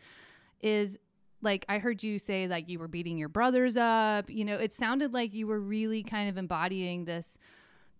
[0.60, 0.98] is
[1.40, 4.72] like I heard you say like you were beating your brothers up, you know, it
[4.72, 7.36] sounded like you were really kind of embodying this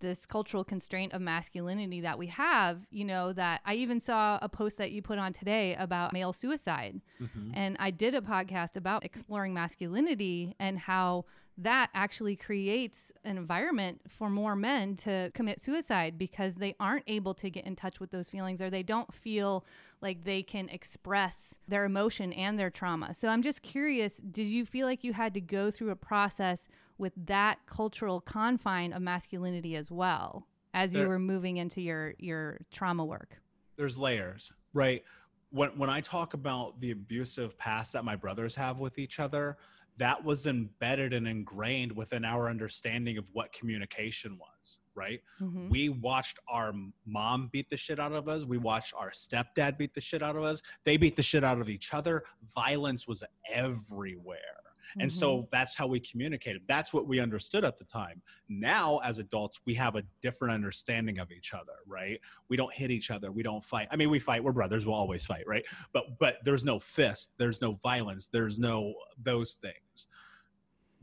[0.03, 4.49] this cultural constraint of masculinity that we have, you know, that I even saw a
[4.49, 7.01] post that you put on today about male suicide.
[7.23, 7.53] Mm-hmm.
[7.55, 11.25] And I did a podcast about exploring masculinity and how
[11.59, 17.35] that actually creates an environment for more men to commit suicide because they aren't able
[17.35, 19.65] to get in touch with those feelings or they don't feel
[20.01, 23.12] like they can express their emotion and their trauma.
[23.15, 26.69] So I'm just curious, did you feel like you had to go through a process
[26.99, 32.15] with that cultural confine of masculinity as well as there, you were moving into your
[32.19, 33.41] your trauma work?
[33.77, 35.05] There's layers, right?
[35.51, 39.59] When when I talk about the abusive past that my brothers have with each other,
[40.03, 45.21] that was embedded and ingrained within our understanding of what communication was right?
[45.41, 45.71] Mm-hmm.
[45.71, 46.75] we watched our
[47.07, 48.45] mom beat the shit out of us.
[48.45, 50.61] We watched our stepdad beat the shit out of us.
[50.85, 52.25] They beat the shit out of each other.
[52.55, 54.62] Violence was everywhere
[54.99, 55.18] and mm-hmm.
[55.18, 56.62] so that's how we communicated.
[56.66, 58.23] That's what we understood at the time.
[58.49, 62.21] Now, as adults, we have a different understanding of each other, right?
[62.49, 63.33] We don't hit each other.
[63.33, 63.88] We don't fight.
[63.90, 64.42] I mean, we fight.
[64.42, 64.87] We're brothers.
[64.87, 65.64] We'll always fight, right?
[65.92, 67.31] But but there's no fist.
[67.38, 68.29] There's no violence.
[68.31, 70.07] There's no those things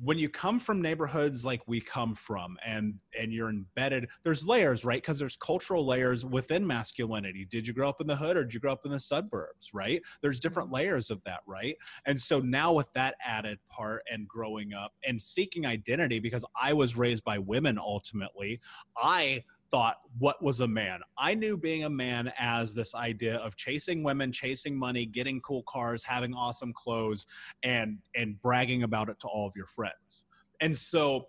[0.02, 4.86] when you come from neighborhoods like we come from and and you're embedded there's layers
[4.86, 5.02] right?
[5.02, 7.46] Because there's cultural layers within masculinity.
[7.50, 9.72] Did you grow up in the hood or did you grow up in the suburbs
[9.74, 10.02] right?
[10.22, 10.76] There's different mm-hmm.
[10.76, 11.76] layers of that right?
[12.06, 16.74] And so now with that added part and growing up and seeking identity because i
[16.74, 18.60] was raised by women ultimately
[18.98, 21.00] i thought what was a man.
[21.18, 25.64] I knew being a man as this idea of chasing women, chasing money, getting cool
[25.64, 27.26] cars, having awesome clothes,
[27.64, 30.24] and and bragging about it to all of your friends.
[30.62, 31.28] And so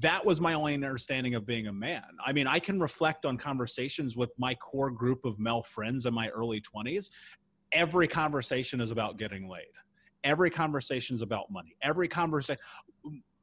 [0.00, 2.02] that was my only understanding of being a man.
[2.24, 6.14] I mean, I can reflect on conversations with my core group of male friends in
[6.14, 7.10] my early 20s.
[7.72, 9.66] Every conversation is about getting laid.
[10.24, 11.76] Every conversation is about money.
[11.82, 12.60] Every conversation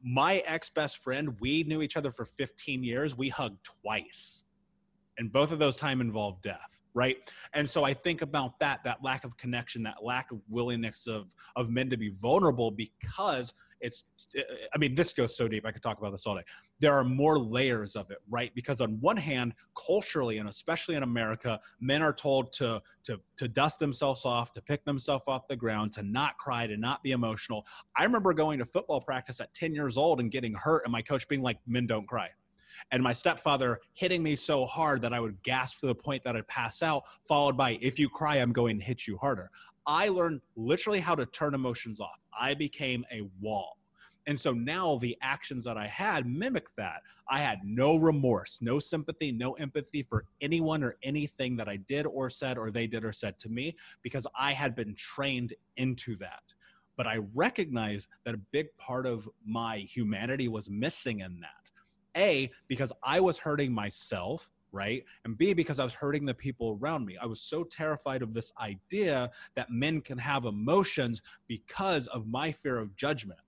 [0.04, 3.18] my ex best friend, we knew each other for 15 years.
[3.18, 4.44] We hugged twice.
[5.18, 9.02] And both of those time involved death right and so i think about that that
[9.04, 14.06] lack of connection that lack of willingness of of men to be vulnerable because it's
[14.74, 16.44] i mean this goes so deep i could talk about this all day
[16.80, 21.04] there are more layers of it right because on one hand culturally and especially in
[21.04, 25.56] america men are told to to to dust themselves off to pick themselves off the
[25.56, 27.66] ground to not cry to not be emotional
[27.96, 31.02] i remember going to football practice at 10 years old and getting hurt and my
[31.02, 32.30] coach being like men don't cry
[32.92, 36.36] and my stepfather hitting me so hard that I would gasp to the point that
[36.36, 39.52] I'd pass out, followed by, if you cry, I'm going to hit you harder.
[39.86, 42.21] I learned literally how to turn emotions off.
[42.38, 43.78] I became a wall.
[44.28, 47.02] And so now the actions that I had mimicked that.
[47.30, 52.06] I had no remorse, no sympathy, no empathy for anyone or anything that I did
[52.06, 56.16] or said or they did or said to me because I had been trained into
[56.18, 56.44] that.
[56.98, 61.50] But I recognized that a big part of my humanity was missing in that.
[62.16, 65.04] A, because I was hurting myself, right?
[65.26, 67.18] And B, because I was hurting the people around me.
[67.22, 72.52] I was so terrified of this idea that men can have emotions because of my
[72.52, 73.40] fear of judgment.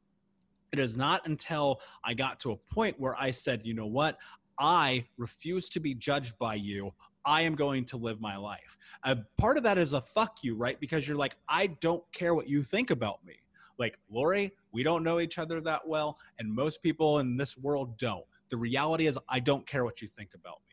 [0.71, 4.17] It is not until I got to a point where I said, you know what?
[4.59, 6.91] I refuse to be judged by you.
[7.25, 8.77] I am going to live my life.
[9.03, 10.79] A part of that is a fuck you, right?
[10.79, 13.35] Because you're like, I don't care what you think about me.
[13.77, 17.97] Like, Lori, we don't know each other that well, and most people in this world
[17.97, 18.25] don't.
[18.49, 20.72] The reality is, I don't care what you think about me.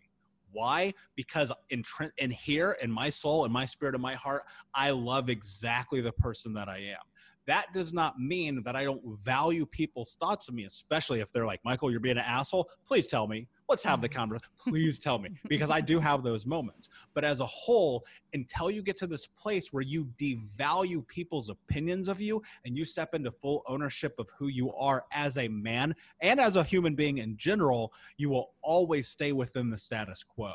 [0.53, 0.95] Why?
[1.17, 1.85] Because in,
[2.19, 4.43] in here, in my soul, in my spirit, in my heart,
[4.75, 7.11] I love exactly the person that I am
[7.51, 11.47] that does not mean that I don't value people's thoughts of me, especially if they're
[11.47, 12.69] like, Michael, you're being an asshole.
[12.87, 13.49] Please tell me.
[13.71, 14.19] Let's have the mm-hmm.
[14.19, 14.51] conversation.
[14.69, 16.89] Please tell me because I do have those moments.
[17.15, 18.05] But as a whole,
[18.35, 22.85] until you get to this place where you devalue people's opinions of you and you
[22.85, 26.97] step into full ownership of who you are as a man and as a human
[26.97, 30.53] being in general, you will always stay within the status quo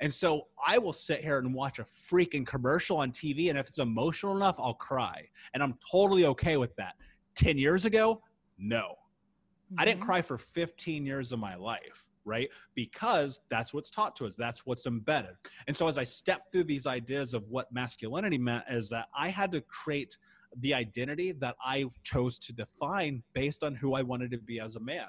[0.00, 3.50] And so I will sit here and watch a freaking commercial on TV.
[3.50, 5.28] And if it's emotional enough, I'll cry.
[5.52, 6.94] And I'm totally okay with that.
[7.34, 8.22] 10 years ago,
[8.56, 8.78] no.
[8.78, 9.80] Mm-hmm.
[9.80, 10.06] I didn't mm-hmm.
[10.06, 12.48] cry for 15 years of my life right?
[12.74, 15.36] Because that's what's taught to us, that's what's embedded.
[15.66, 19.28] And so as I stepped through these ideas of what masculinity meant, is that I
[19.28, 20.16] had to create
[20.60, 24.76] the identity that I chose to define based on who I wanted to be as
[24.76, 25.06] a man.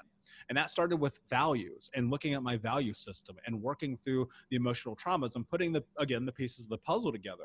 [0.48, 4.56] And that started with values and looking at my value system and working through the
[4.56, 7.44] emotional traumas and putting the again the pieces of the puzzle together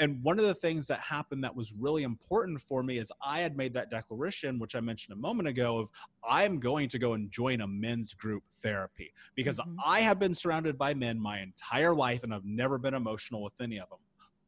[0.00, 3.40] and one of the things that happened that was really important for me is I
[3.40, 5.88] had made that declaration, which I mentioned a moment ago, of
[6.28, 9.76] I'm going to go and join a men's group therapy because mm-hmm.
[9.84, 13.52] I have been surrounded by men my entire life and I've never been emotional with
[13.60, 13.98] any of them.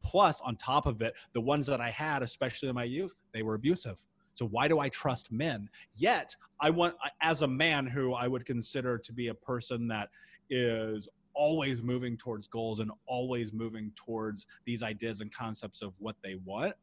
[0.03, 3.43] Plus, on top of it, the ones that I had, especially in my youth, they
[3.43, 4.03] were abusive.
[4.33, 5.69] So why do I trust men?
[5.95, 10.09] Yet, I want, as a man who I would consider to be a person that
[10.49, 16.15] is always moving towards goals and always moving towards these ideas and concepts of what
[16.23, 16.73] they want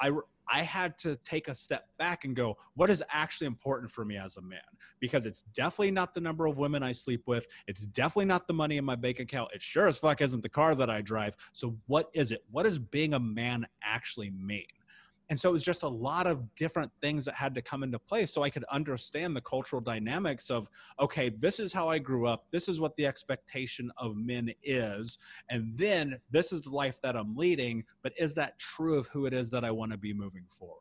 [0.00, 0.10] i
[0.50, 4.16] i had to take a step back and go what is actually important for me
[4.16, 4.60] as a man?
[5.00, 7.44] Because it's definitely not the number of women i sleep with.
[7.66, 9.50] It's definitely not the money in my bank account.
[9.52, 11.34] It sure as fuck isn't the car that i drive.
[11.52, 12.44] So what is it?
[12.52, 14.64] What does being a man actually mean
[15.30, 17.98] and so it was just a lot of different things that had to come into
[17.98, 22.26] place so I could understand the cultural dynamics of, okay, this is how I grew
[22.26, 22.46] up.
[22.50, 25.18] This is what the expectation of men is.
[25.50, 27.84] And then this is the life that I'm leading.
[28.02, 30.78] But is that true of who it is that I want to be moving forward?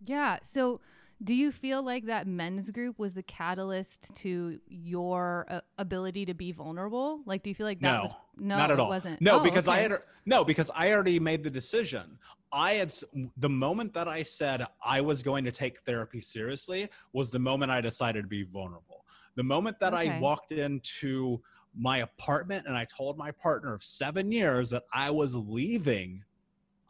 [0.00, 0.38] Yeah.
[0.42, 0.80] So
[1.22, 6.34] do you feel like that men's group was the catalyst to your uh, ability to
[6.34, 7.20] be vulnerable?
[7.24, 8.88] Like, do you feel like that no, was no, not at all.
[8.88, 9.20] Wasn't.
[9.20, 9.78] No, oh, because okay.
[9.78, 9.92] I had
[10.26, 12.18] no, because I already made the decision.
[12.52, 12.94] I had
[13.36, 17.70] the moment that I said I was going to take therapy seriously was the moment
[17.70, 19.04] I decided to be vulnerable.
[19.36, 20.10] The moment that okay.
[20.10, 21.40] I walked into
[21.76, 26.22] my apartment and I told my partner of seven years that I was leaving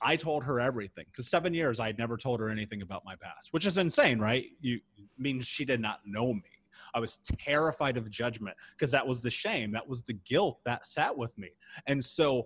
[0.04, 3.16] I told her everything because seven years I had never told her anything about my
[3.16, 4.44] past, which is insane, right?
[4.60, 4.78] You
[5.18, 6.42] means she did not know me.
[6.92, 10.86] I was terrified of judgment because that was the shame, that was the guilt that
[10.86, 11.48] sat with me.
[11.86, 12.44] And so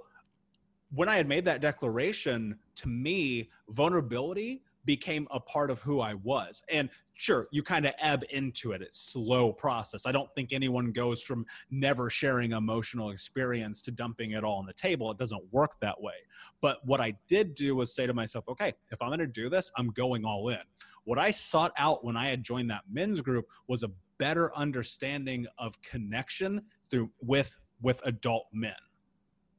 [0.94, 6.14] when I had made that declaration, to me, vulnerability became a part of who I
[6.14, 6.62] was.
[6.70, 8.80] And sure, you kind of ebb into it.
[8.80, 10.06] It's slow process.
[10.06, 14.64] I don't think anyone goes from never sharing emotional experience to dumping it all on
[14.64, 15.10] the table.
[15.10, 16.14] It doesn't work that way.
[16.62, 19.50] But what I did do was say to myself, okay, if I'm going to do
[19.50, 20.56] this, I'm going all in.
[21.04, 25.46] What I sought out when I had joined that men's group was a better understanding
[25.58, 28.72] of connection through with with adult men.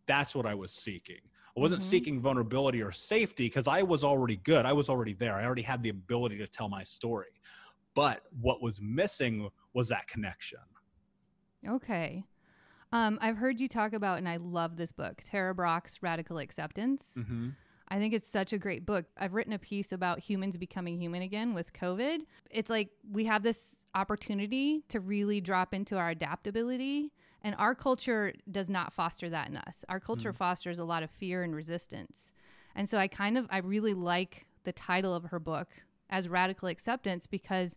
[0.08, 1.22] That's what I was seeking.
[1.56, 1.90] I wasn't mm-hmm.
[1.90, 4.66] seeking vulnerability or safety because I was already good.
[4.66, 5.34] I was already there.
[5.34, 7.28] I already had the ability to tell my story.
[7.96, 10.60] But what was missing was that connection.
[11.68, 12.24] Okay.
[12.92, 17.14] Um, I've heard you talk about, and I love this book, Tara Brach's Radical Acceptance.
[17.18, 17.50] Mm-hmm.
[17.92, 19.06] I think it's such a great book.
[19.18, 22.20] I've written a piece about humans becoming human again with COVID.
[22.52, 27.12] It's like we have this opportunity to really drop into our adaptability
[27.44, 29.86] and our culture does not foster that in us.
[29.88, 30.38] Our culture mm.
[30.38, 32.34] fosters a lot of fear and resistance.
[32.76, 35.70] And so I kind of, I really like the title of her book
[36.10, 37.76] as radical acceptance because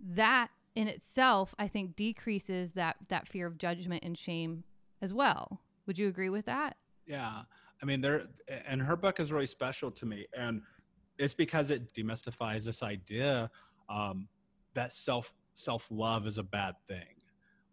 [0.00, 4.64] that in itself, I think decreases that, that fear of judgment and shame
[5.02, 5.60] as well.
[5.86, 6.76] Would you agree with that?
[7.06, 7.42] Yeah.
[7.82, 8.24] I mean, there,
[8.66, 10.26] and her book is really special to me.
[10.36, 10.62] And
[11.18, 13.50] it's because it demystifies this idea
[13.88, 14.28] um,
[14.74, 17.19] that self self love is a bad thing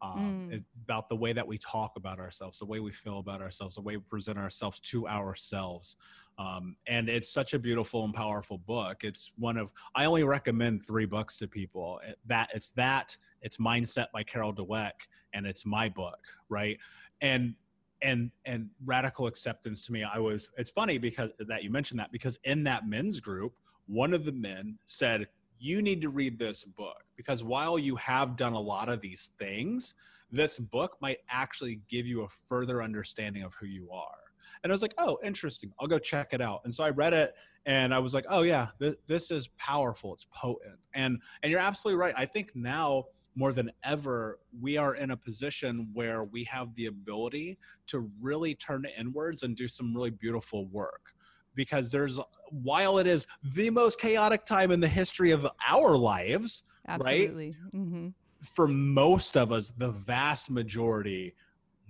[0.01, 0.63] um, mm.
[0.83, 3.81] about the way that we talk about ourselves, the way we feel about ourselves, the
[3.81, 5.95] way we present ourselves to ourselves.
[6.39, 9.03] Um, and it's such a beautiful and powerful book.
[9.03, 11.99] It's one of I only recommend three books to people.
[12.27, 14.91] That it's that it's Mindset by Carol Dweck,
[15.33, 16.77] and it's my book, right?
[17.21, 17.55] And
[18.03, 20.49] and and radical acceptance to me, I was.
[20.57, 23.53] It's funny because that you mentioned that because in that men's group,
[23.88, 25.27] one of the men said,
[25.60, 29.32] you need to read this book because while you have done a lot of these
[29.39, 29.93] things,
[30.32, 34.17] this book might actually give you a further understanding of who you are.
[34.63, 35.72] And I was like, oh, interesting.
[35.80, 36.62] I'll go check it out.
[36.65, 40.13] And so I read it and I was like, oh yeah, th- this is powerful.
[40.13, 40.80] It's potent.
[40.94, 42.13] And and you're absolutely right.
[42.17, 43.06] I think now
[43.36, 48.56] more than ever, we are in a position where we have the ability to really
[48.56, 51.13] turn inwards and do some really beautiful work
[51.58, 52.19] because there's
[52.51, 57.47] while it is the most chaotic time in the history of our lives, Absolutely.
[57.47, 57.81] right?
[57.81, 58.08] Mm-hmm.
[58.53, 61.35] For most of us, the vast majority,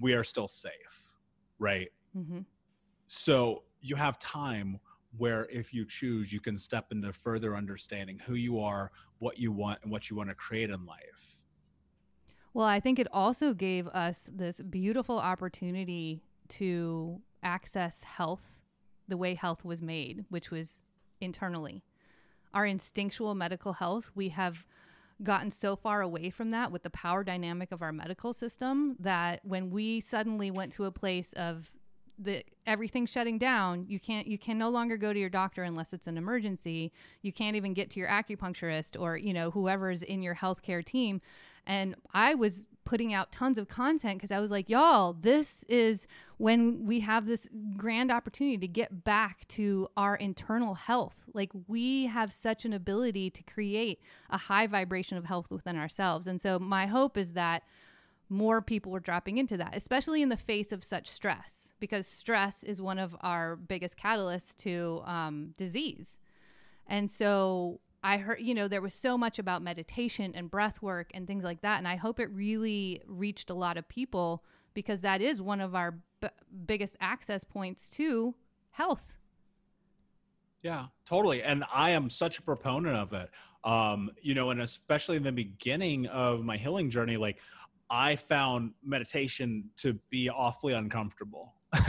[0.02, 0.72] we are still safe,
[1.60, 1.90] right?
[2.18, 2.40] Mm-hmm.
[3.08, 4.80] So you have time
[5.18, 9.52] where if you choose, you can step into further understanding who you are, what you
[9.52, 11.38] want, and what you want to create in life.
[12.54, 18.57] Well, I think it also gave us this beautiful opportunity to access health
[19.08, 20.82] the way health was made, which was
[21.22, 21.84] internally.
[22.54, 24.66] Our instinctual medical health, we have
[25.24, 29.40] gotten so far away from that with the power dynamic of our medical system that
[29.44, 31.72] when we suddenly went to a place of
[32.20, 35.94] the everything shutting down you can't you can no longer go to your doctor unless
[35.94, 36.92] it's an emergency
[37.22, 41.22] you can't even get to your acupuncturist or you know whoever's in your healthcare team
[41.68, 46.08] and I was putting out tons of content because I was like, y'all, this is
[46.38, 51.26] when we have this grand opportunity to get back to our internal health.
[51.34, 56.28] Like, we have such an ability to create a high vibration of health within ourselves.
[56.28, 57.64] And so, my hope is that
[58.30, 62.64] more people are dropping into that, especially in the face of such stress, because stress
[62.64, 66.20] is one of our biggest catalysts to um, disease.
[66.88, 71.12] And so, I heard, you know, there was so much about meditation and breath work
[71.14, 71.78] and things like that.
[71.78, 75.76] And I hope it really reached a lot of people because that is one of
[75.76, 76.30] our b-
[76.66, 78.34] biggest access points to
[78.72, 79.18] health.
[80.64, 81.44] Yeah, totally.
[81.44, 83.30] And I am such a proponent of it.
[83.66, 87.42] Um, you know, and especially in the beginning of my healing journey, like
[87.90, 91.56] I found meditation to be awfully uncomfortable.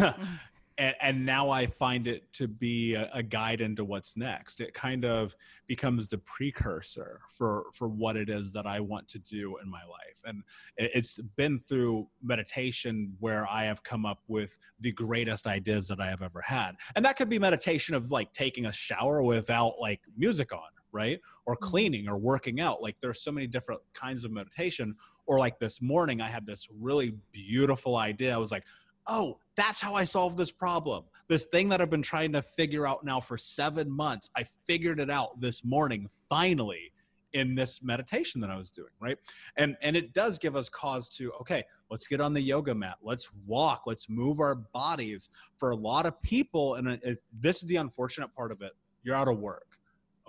[0.78, 4.60] and, and, now I find it to be a, a, guide into what's next.
[4.60, 5.34] It kind of
[5.66, 9.82] becomes the precursor for for what it is that I want to do in my
[9.82, 10.22] life.
[10.24, 10.42] And
[10.76, 16.00] it, it's been through meditation where I have come up with the greatest ideas that
[16.00, 16.72] I have ever had.
[16.94, 21.20] And that could be meditation of like taking a shower without like music on, right?
[21.46, 21.64] Or mm-hmm.
[21.64, 22.80] cleaning or working out.
[22.80, 24.94] Like there's so many different kinds of meditation.
[25.26, 28.32] Or like this morning, I had this really beautiful idea.
[28.34, 28.64] I was like,
[29.08, 31.04] oh, that's how I solve this problem.
[31.28, 35.00] This thing that I've been trying to figure out now for seven months, I figured
[35.00, 36.92] it out this morning, finally
[37.34, 39.18] in this meditation that I was doing, right?
[39.56, 42.96] And and it does give us cause to okay, let's get on the yoga mat,
[43.02, 45.30] let's walk, let's move our bodies.
[45.56, 49.14] For a lot of people, and it, this is the unfortunate part of it, you're
[49.14, 49.78] out of work.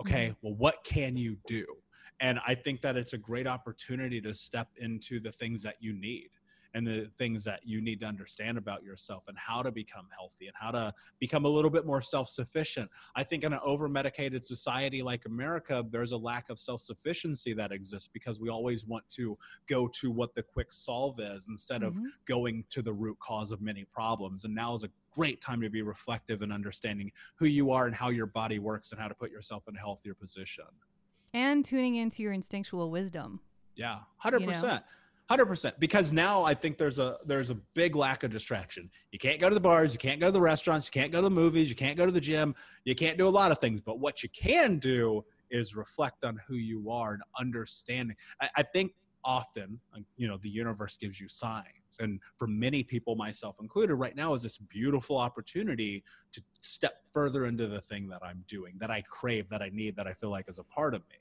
[0.00, 0.46] Okay, mm-hmm.
[0.46, 1.64] well, what can you do?
[2.20, 5.94] And I think that it's a great opportunity to step into the things that you
[5.94, 6.28] need
[6.74, 10.46] and the things that you need to understand about yourself and how to become healthy
[10.46, 12.90] and how to become a little bit more self-sufficient.
[13.16, 18.08] I think in an over-medicated society like america there's a lack of self-sufficiency that exists
[18.12, 19.36] because we always want to
[19.68, 22.04] go to what the quick solve is instead mm-hmm.
[22.04, 24.44] of going to the root cause of many problems.
[24.44, 27.94] And now is a great time to be reflective and understanding who you are and
[27.94, 30.64] how your body works and how to put yourself in a healthier position.
[31.32, 33.40] And tuning into your instinctual wisdom.
[33.76, 34.78] Yeah 100% you know?
[35.30, 35.78] Hundred percent.
[35.78, 38.90] Because now I think there's a there's a big lack of distraction.
[39.12, 41.18] You can't go to the bars, you can't go to the restaurants, you can't go
[41.18, 42.52] to the movies, you can't go to the gym,
[42.84, 43.80] you can't do a lot of things.
[43.80, 48.16] But what you can do is reflect on who you are and understanding.
[48.42, 48.90] I, I think
[49.22, 49.78] often,
[50.16, 54.34] you know, the universe gives you signs, and for many people, myself included, right now
[54.34, 56.02] is this beautiful opportunity
[56.32, 59.94] to step further into the thing that I'm doing, that I crave, that I need,
[59.94, 61.18] that I feel like is a part of me.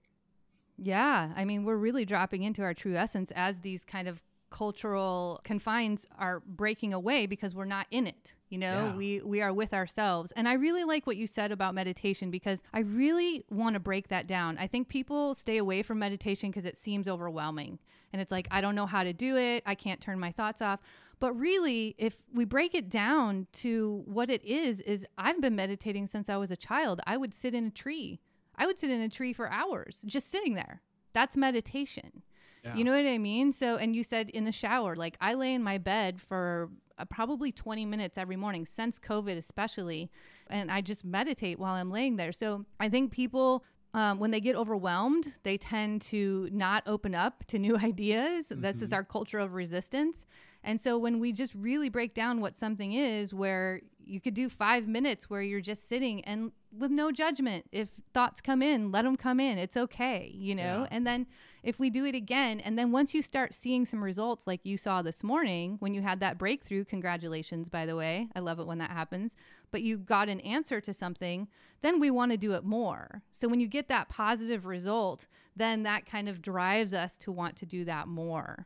[0.81, 1.31] Yeah.
[1.35, 6.05] I mean, we're really dropping into our true essence as these kind of cultural confines
[6.17, 8.87] are breaking away because we're not in it you know?
[8.87, 8.95] Yeah.
[8.95, 10.33] we we are with ourselves.
[10.35, 14.09] And i really like what you said about meditation because i really want to break
[14.09, 14.57] that down.
[14.57, 17.79] I think people stay away from meditation because it seems overwhelming
[18.11, 19.63] and it's like i don't know how to do it.
[19.65, 20.79] I can't turn my thoughts off.
[21.19, 26.07] But really if we break it down to what it is is i've been meditating
[26.07, 28.19] since i was a child i would sit in a tree
[28.59, 30.81] I would sit in a tree for hours just sitting there.
[31.13, 32.23] That's meditation.
[32.63, 32.75] Yeah.
[32.75, 33.53] You know what I mean?
[33.53, 37.05] So, and you said in the shower, like I lay in my bed for uh,
[37.05, 40.11] probably 20 minutes every morning since COVID, especially,
[40.49, 42.33] and I just meditate while I'm laying there.
[42.33, 47.45] So, I think people, um, when they get overwhelmed, they tend to not open up
[47.45, 48.47] to new ideas.
[48.47, 48.61] Mm-hmm.
[48.61, 48.95] This is mm-hmm.
[48.95, 50.25] our culture of resistance.
[50.63, 54.49] And so, when we just really break down what something is, where you could do
[54.49, 57.65] five minutes where you're just sitting and with no judgment.
[57.71, 59.57] If thoughts come in, let them come in.
[59.57, 60.81] It's okay, you know?
[60.81, 60.87] Yeah.
[60.91, 61.27] And then
[61.63, 64.77] if we do it again, and then once you start seeing some results like you
[64.77, 68.29] saw this morning when you had that breakthrough, congratulations, by the way.
[68.35, 69.35] I love it when that happens.
[69.71, 71.47] But you got an answer to something,
[71.81, 73.21] then we want to do it more.
[73.31, 77.55] So when you get that positive result, then that kind of drives us to want
[77.57, 78.65] to do that more.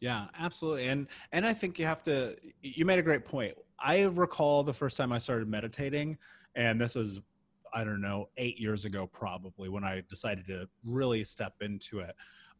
[0.00, 0.88] Yeah, absolutely.
[0.88, 4.72] And and I think you have to you made a great point I recall the
[4.72, 6.18] first time I started meditating,
[6.54, 7.20] and this was,
[7.72, 12.14] I don't know, eight years ago probably when I decided to really step into it.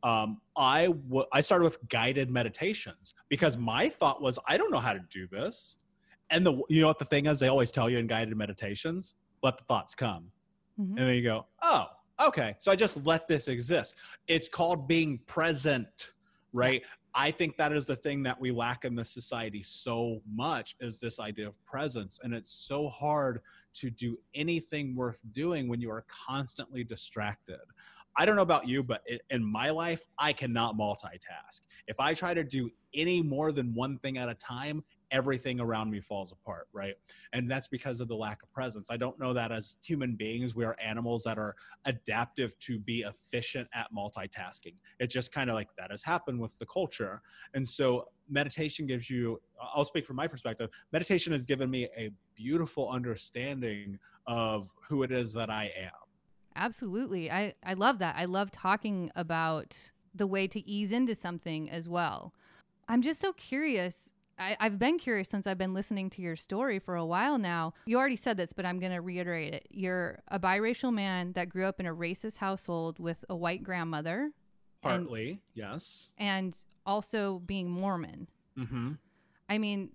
[0.04, 4.78] Um, I w- I started with guided meditations because my thought was I don't know
[4.78, 5.76] how to do this,
[6.30, 9.14] and the you know what the thing is they always tell you in guided meditations
[9.42, 10.30] let the thoughts come,
[10.80, 10.96] mm-hmm.
[10.96, 11.86] and then you go oh
[12.24, 13.96] okay so I just let this exist.
[14.28, 16.12] It's called being present
[16.52, 16.84] right
[17.14, 20.98] I think that is the thing that we lack in this society so much is
[20.98, 22.20] this idea of presence.
[22.22, 23.40] And it's so hard
[23.74, 27.60] to do anything worth doing when you are constantly distracted.
[28.16, 31.60] I don't know about you, but in my life, I cannot multitask.
[31.86, 35.90] If I try to do any more than one thing at a time, everything around
[35.90, 36.94] me falls apart, right?
[37.32, 38.88] And that's because of the lack of presence.
[38.90, 41.54] I don't know that as human beings, we are animals that are
[41.84, 44.74] adaptive to be efficient at multitasking.
[44.98, 47.22] It just kind of like that has happened with the culture.
[47.54, 52.10] And so meditation gives you, I'll speak from my perspective, meditation has given me a
[52.34, 55.90] beautiful understanding of who it is that I am
[56.58, 57.30] Absolutely.
[57.30, 58.16] I, I love that.
[58.18, 62.34] I love talking about the way to ease into something as well.
[62.88, 64.10] I'm just so curious.
[64.38, 67.74] I, I've been curious since I've been listening to your story for a while now.
[67.86, 69.66] You already said this, but I'm going to reiterate it.
[69.70, 74.30] You're a biracial man that grew up in a racist household with a white grandmother.
[74.82, 76.10] Partly, and, yes.
[76.18, 78.28] And also being Mormon.
[78.56, 78.92] Mm-hmm.
[79.48, 79.90] I mean,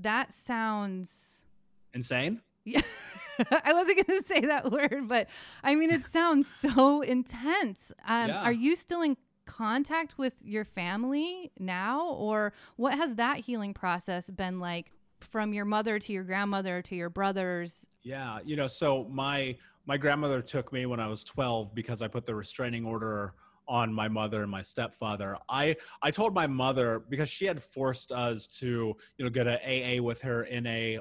[0.00, 1.44] that sounds
[1.92, 2.40] insane.
[2.64, 2.82] Yeah.
[3.64, 5.28] I wasn't going to say that word, but
[5.62, 7.92] I mean, it sounds so intense.
[8.06, 8.42] Um, yeah.
[8.42, 9.16] Are you still in
[9.56, 14.90] contact with your family now, or what has that healing process been like
[15.20, 17.86] from your mother to your grandmother to your brothers?
[18.02, 22.08] Yeah, you know, so my my grandmother took me when I was 12 because I
[22.08, 23.34] put the restraining order
[23.66, 25.36] on my mother and my stepfather.
[25.48, 29.58] I I told my mother because she had forced us to you know get an
[29.64, 30.98] AA with her in a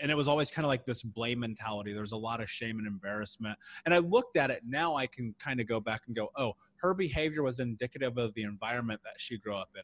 [0.00, 1.92] and it was always kind of like this blame mentality.
[1.92, 3.58] There was a lot of shame and embarrassment.
[3.84, 4.94] And I looked at it now.
[4.94, 8.42] I can kind of go back and go, oh, her behavior was indicative of the
[8.42, 9.82] environment that she grew up in.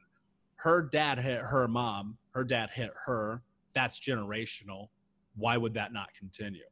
[0.56, 2.16] Her dad hit her mom.
[2.30, 3.42] Her dad hit her.
[3.74, 4.88] That's generational.
[5.36, 6.62] Why would that not continue?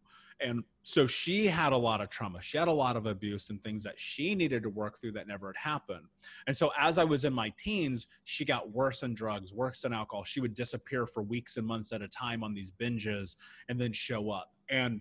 [0.43, 3.63] And so she had a lot of trauma she had a lot of abuse and
[3.63, 6.05] things that she needed to work through that never had happened
[6.47, 9.93] and so as i was in my teens she got worse in drugs worse in
[9.93, 13.37] alcohol she would disappear for weeks and months at a time on these binges
[13.69, 15.01] and then show up and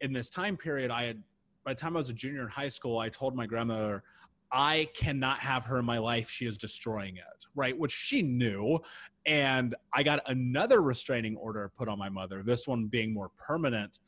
[0.00, 1.22] in this time period i had
[1.64, 4.02] by the time i was a junior in high school i told my grandmother
[4.50, 6.30] I cannot have her in my life.
[6.30, 7.78] She is destroying it, right?
[7.78, 8.78] Which she knew.
[9.26, 13.98] And I got another restraining order put on my mother, this one being more permanent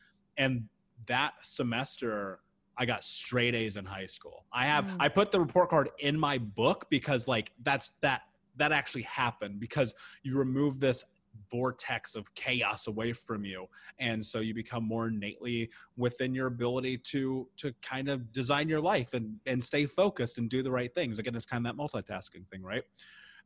[0.41, 0.65] and
[1.07, 2.41] that semester
[2.77, 4.47] I got straight A's in high school.
[4.53, 4.97] I have mm.
[4.99, 8.23] I put the report card in my book because like that's that
[8.57, 11.05] that actually happened because you remove this
[11.51, 13.67] vortex of chaos away from you
[14.01, 18.81] and so you become more innately within your ability to to kind of design your
[18.81, 21.81] life and and stay focused and do the right things again it's kind of that
[21.81, 22.83] multitasking thing right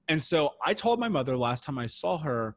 [0.08, 2.56] and so i told my mother last time i saw her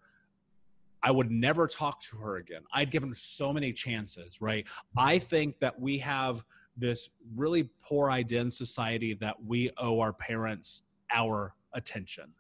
[1.08, 2.64] I would never talk to her again.
[2.74, 4.68] I'd given her so many chances, right?
[4.97, 6.43] I think that we have
[6.76, 12.34] this really poor idea in society that we owe our parents our attention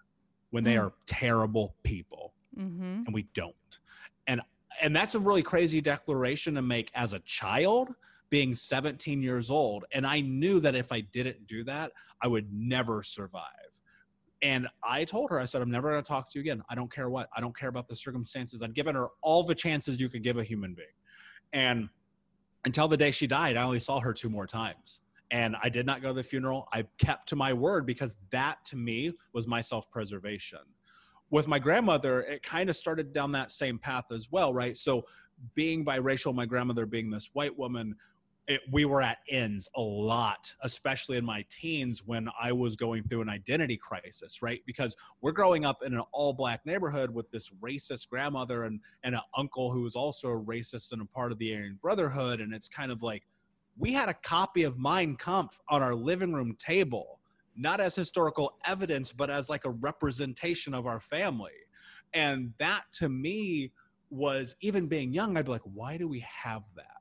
[0.49, 0.81] when they mm.
[0.81, 3.03] are terrible people mm-hmm.
[3.05, 3.55] and we don't.
[4.27, 4.41] And
[4.81, 7.95] and that's a really crazy declaration to make as a child
[8.29, 12.51] being 17 years old and I knew that if I didn't do that, I would
[12.51, 13.66] never survive.
[14.41, 16.61] And I told her, I said, I'm never going to talk to you again.
[16.69, 17.29] I don't care what.
[17.35, 18.61] I don't care about the circumstances.
[18.61, 20.87] I'd given her all the chances you could give a human being.
[21.53, 21.89] And
[22.65, 24.99] until the day she died, I only saw her two more times.
[25.31, 26.67] And I did not go to the funeral.
[26.71, 30.59] I kept to my word because that to me was my self preservation.
[31.29, 34.77] With my grandmother, it kind of started down that same path as well, right?
[34.77, 35.05] So,
[35.53, 37.95] being biracial, my grandmother being this white woman,
[38.47, 43.03] it, we were at ends a lot, especially in my teens when I was going
[43.03, 44.61] through an identity crisis, right?
[44.65, 49.15] Because we're growing up in an all black neighborhood with this racist grandmother and, and
[49.15, 52.39] an uncle who was also a racist and a part of the Aryan Brotherhood.
[52.39, 53.23] And it's kind of like
[53.77, 57.19] we had a copy of Mein Kampf on our living room table,
[57.57, 61.51] not as historical evidence, but as like a representation of our family.
[62.13, 63.73] And that to me
[64.09, 66.96] was even being young, I'd be like, why do we have that?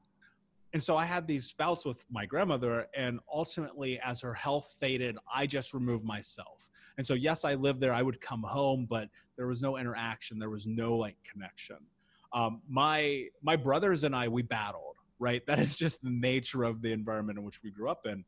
[0.77, 5.17] And so I had these spouts with my grandmother, and ultimately, as her health faded,
[5.35, 6.69] I just removed myself.
[6.99, 7.95] And so, yes, I lived there.
[7.95, 9.09] I would come home, but
[9.39, 10.39] there was no interaction.
[10.39, 11.79] There was no like connection.
[12.35, 14.97] Um, my my brothers and I we battled.
[15.19, 18.23] Right, that is just the nature of the environment in which we grew up in,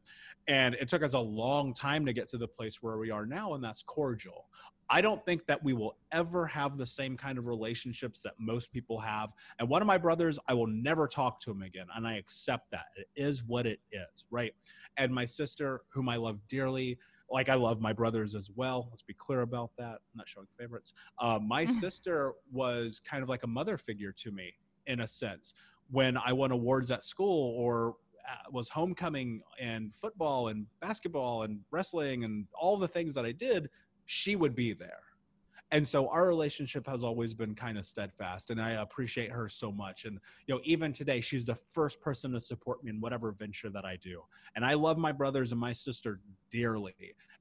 [0.46, 3.26] and it took us a long time to get to the place where we are
[3.26, 4.46] now, and that's cordial.
[4.91, 8.72] I don't think that we will ever have the same kind of relationships that most
[8.72, 9.30] people have.
[9.59, 11.86] And one of my brothers, I will never talk to him again.
[11.95, 12.86] And I accept that.
[12.97, 14.55] It is what it is, right?
[14.97, 16.99] And my sister, whom I love dearly,
[17.30, 18.89] like I love my brothers as well.
[18.91, 19.93] Let's be clear about that.
[19.93, 20.95] I'm not showing favorites.
[21.20, 24.55] Uh, my sister was kind of like a mother figure to me
[24.86, 25.53] in a sense.
[25.91, 27.97] When I won awards at school or
[28.28, 33.32] uh, was homecoming and football and basketball and wrestling and all the things that I
[33.32, 33.68] did,
[34.11, 35.03] she would be there
[35.71, 39.71] and so our relationship has always been kind of steadfast and i appreciate her so
[39.71, 43.33] much and you know even today she's the first person to support me in whatever
[43.33, 44.23] venture that i do
[44.57, 46.95] and i love my brothers and my sister dearly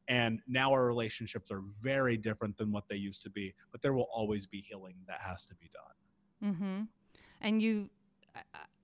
[0.10, 3.94] and now our relationships are very different than what they used to be but there
[3.94, 6.82] will always be healing that has to be done mm-hmm.
[7.40, 7.90] and you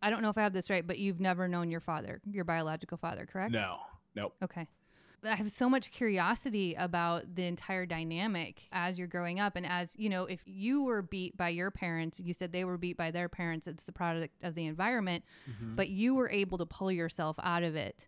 [0.01, 2.43] I don't know if I have this right, but you've never known your father, your
[2.43, 3.51] biological father, correct?
[3.51, 3.77] No,
[4.15, 4.33] nope.
[4.43, 4.67] Okay.
[5.25, 9.55] I have so much curiosity about the entire dynamic as you're growing up.
[9.55, 12.77] And as you know, if you were beat by your parents, you said they were
[12.77, 15.75] beat by their parents, it's the product of the environment, mm-hmm.
[15.75, 18.07] but you were able to pull yourself out of it.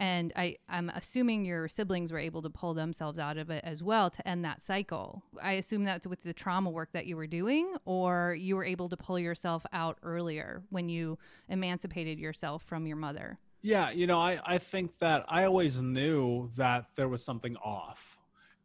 [0.00, 3.82] And I, I'm assuming your siblings were able to pull themselves out of it as
[3.82, 5.24] well to end that cycle.
[5.42, 8.88] I assume that's with the trauma work that you were doing, or you were able
[8.90, 13.40] to pull yourself out earlier when you emancipated yourself from your mother.
[13.62, 18.18] Yeah, you know, I, I think that I always knew that there was something off.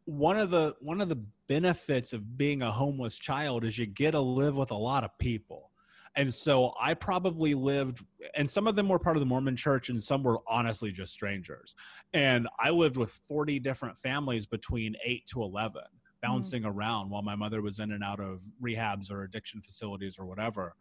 [0.04, 4.12] One of the one of the benefits of being a homeless child is you get
[4.12, 5.70] to live with a lot of people.
[6.16, 8.04] And so I probably lived
[8.36, 11.12] and some of them were part of the Mormon church and some were honestly just
[11.12, 11.74] strangers.
[12.12, 15.82] And I lived with 40 different families between 8 to 11
[16.22, 16.74] bouncing mm.
[16.74, 20.74] around while my mother was in and out of rehabs or addiction facilities or whatever.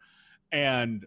[0.51, 1.05] And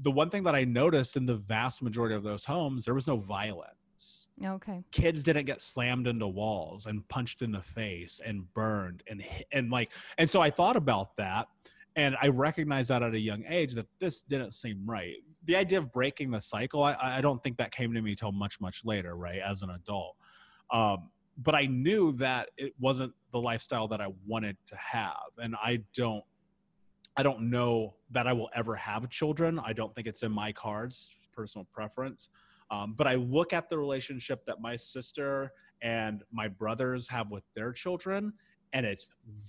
[0.00, 3.06] the one thing that I noticed in the vast majority of those homes, there was
[3.06, 4.28] no violence.
[4.44, 4.82] Okay.
[4.90, 9.70] Kids didn't get slammed into walls and punched in the face and burned and and
[9.70, 11.46] like and so I thought about that
[11.96, 15.16] and I recognized that at a young age that this didn't seem right.
[15.44, 18.32] The idea of breaking the cycle, I, I don't think that came to me till
[18.32, 20.16] much much later, right, as an adult.
[20.72, 25.54] Um, but I knew that it wasn't the lifestyle that I wanted to have, and
[25.56, 26.24] I don't
[27.16, 29.58] I don't know that I will ever have children.
[29.58, 32.28] I don't think it's in my cards, personal preference.
[32.70, 35.52] Um, but I look at the relationship that my sister
[35.82, 38.32] and my brothers have with their children,
[38.72, 39.06] and it's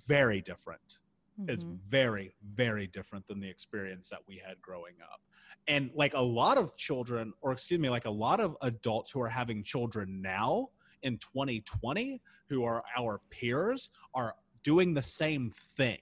[0.07, 0.99] very different.
[1.39, 1.49] Mm-hmm.
[1.49, 5.21] It's very, very different than the experience that we had growing up.
[5.67, 9.21] And like a lot of children, or excuse me, like a lot of adults who
[9.21, 10.69] are having children now
[11.01, 15.97] in 2020, who are our peers, are doing the same thing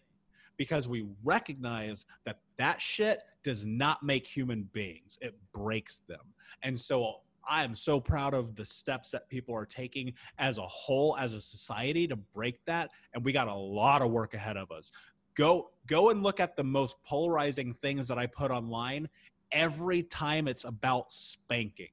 [0.58, 6.22] because we recognize that that shit does not make human beings, it breaks them.
[6.62, 10.68] And so I am so proud of the steps that people are taking as a
[10.68, 12.92] whole, as a society to break that.
[13.14, 14.92] And we got a lot of work ahead of us.
[15.36, 19.10] Go, go and look at the most polarizing things that I put online.
[19.52, 21.90] Every time it's about spanking,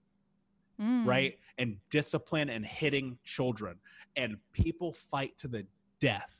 [0.81, 1.07] mm.
[1.07, 1.39] right?
[1.59, 3.77] And discipline and hitting children.
[4.17, 5.67] And people fight to the
[6.01, 6.40] death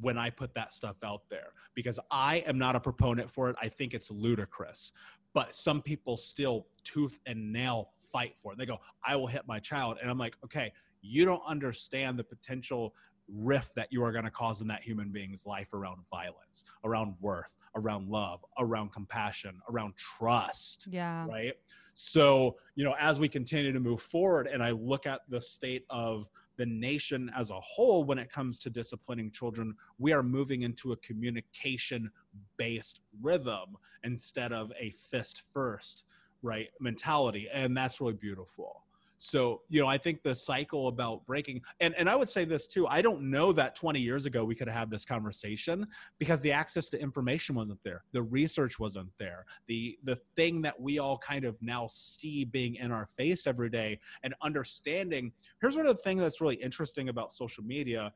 [0.00, 3.56] when I put that stuff out there because I am not a proponent for it.
[3.60, 4.92] I think it's ludicrous.
[5.32, 8.58] But some people still tooth and nail fight for it.
[8.58, 9.98] They go, I will hit my child.
[10.00, 10.72] And I'm like, okay,
[11.02, 12.94] you don't understand the potential
[13.32, 17.14] rift that you are going to cause in that human being's life around violence, around
[17.20, 20.88] worth, around love, around compassion, around trust.
[20.90, 21.26] Yeah.
[21.26, 21.54] Right.
[21.94, 25.84] So, you know, as we continue to move forward and I look at the state
[25.90, 26.26] of
[26.60, 30.92] the nation as a whole when it comes to disciplining children we are moving into
[30.92, 32.10] a communication
[32.58, 36.04] based rhythm instead of a fist first
[36.42, 38.82] right mentality and that's really beautiful
[39.22, 42.66] so, you know, I think the cycle about breaking, and, and I would say this
[42.66, 45.86] too I don't know that 20 years ago we could have had this conversation
[46.18, 50.80] because the access to information wasn't there, the research wasn't there, the, the thing that
[50.80, 55.32] we all kind of now see being in our face every day and understanding.
[55.60, 58.14] Here's one of the things that's really interesting about social media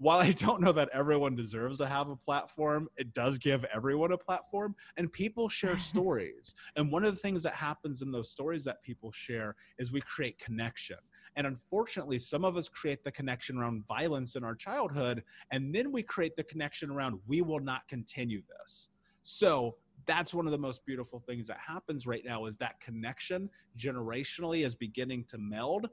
[0.00, 4.12] while I don't know that everyone deserves to have a platform, it does give everyone
[4.12, 6.54] a platform and people share stories.
[6.74, 10.00] And one of the things that happens in those stories that people share is we
[10.00, 10.96] create connection.
[11.36, 15.92] And unfortunately, some of us create the connection around violence in our childhood, and then
[15.92, 18.88] we create the connection around we will not continue this.
[19.22, 19.76] So
[20.06, 24.64] that's one of the most beautiful things that happens right now is that connection generationally
[24.64, 25.88] is beginning to meld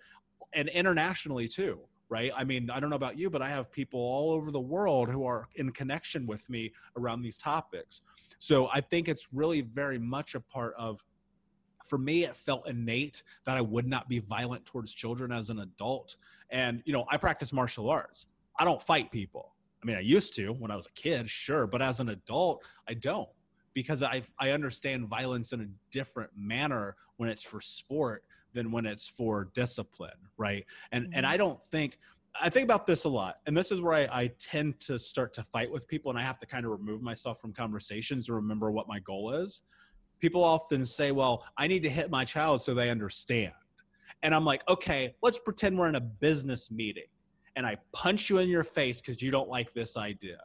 [0.53, 2.31] and internationally too right?
[2.35, 5.09] I mean, I don't know about you, but I have people all over the world
[5.09, 8.01] who are in connection with me around these topics.
[8.39, 11.03] So I think it's really very much a part of
[11.87, 15.59] for me it felt innate that i would not be violent towards children as an
[15.59, 16.17] adult
[16.49, 18.25] and you know i practice martial arts
[18.59, 21.65] i don't fight people i mean i used to when i was a kid sure
[21.65, 23.29] but as an adult i don't
[23.73, 28.23] because i i understand violence in a different manner when it's for sport
[28.57, 30.65] than when it's for discipline, right?
[30.91, 31.13] And mm-hmm.
[31.15, 31.99] and I don't think
[32.39, 35.33] I think about this a lot, and this is where I, I tend to start
[35.35, 38.35] to fight with people, and I have to kind of remove myself from conversations and
[38.35, 39.61] remember what my goal is.
[40.19, 43.53] People often say, "Well, I need to hit my child so they understand,"
[44.23, 47.05] and I'm like, "Okay, let's pretend we're in a business meeting."
[47.57, 50.37] and I punch you in your face because you don't like this idea.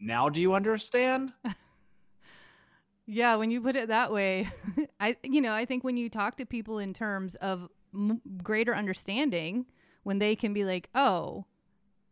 [0.00, 1.34] Now, do you understand?
[3.10, 4.48] yeah, when you put it that way,
[5.00, 8.74] I you know I think when you talk to people in terms of m- greater
[8.74, 9.66] understanding,
[10.02, 11.44] when they can be like, oh,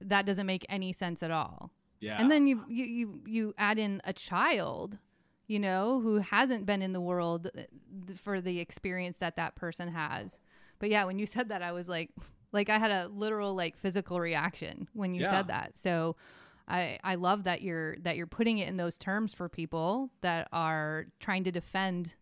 [0.00, 1.70] that doesn't make any sense at all.
[2.00, 2.16] Yeah.
[2.20, 4.98] And then you you you you add in a child,
[5.46, 7.62] you know, who hasn't been in the world uh,
[8.16, 10.38] for the experience that that person has.
[10.78, 12.10] But yeah, when you said that, I was like,
[12.52, 15.30] like I had a literal like physical reaction when you Yeah.
[15.30, 15.76] said that.
[15.76, 16.16] So
[16.68, 20.48] I I love that you're that you're putting it in those terms for people that
[20.52, 22.14] are trying to defend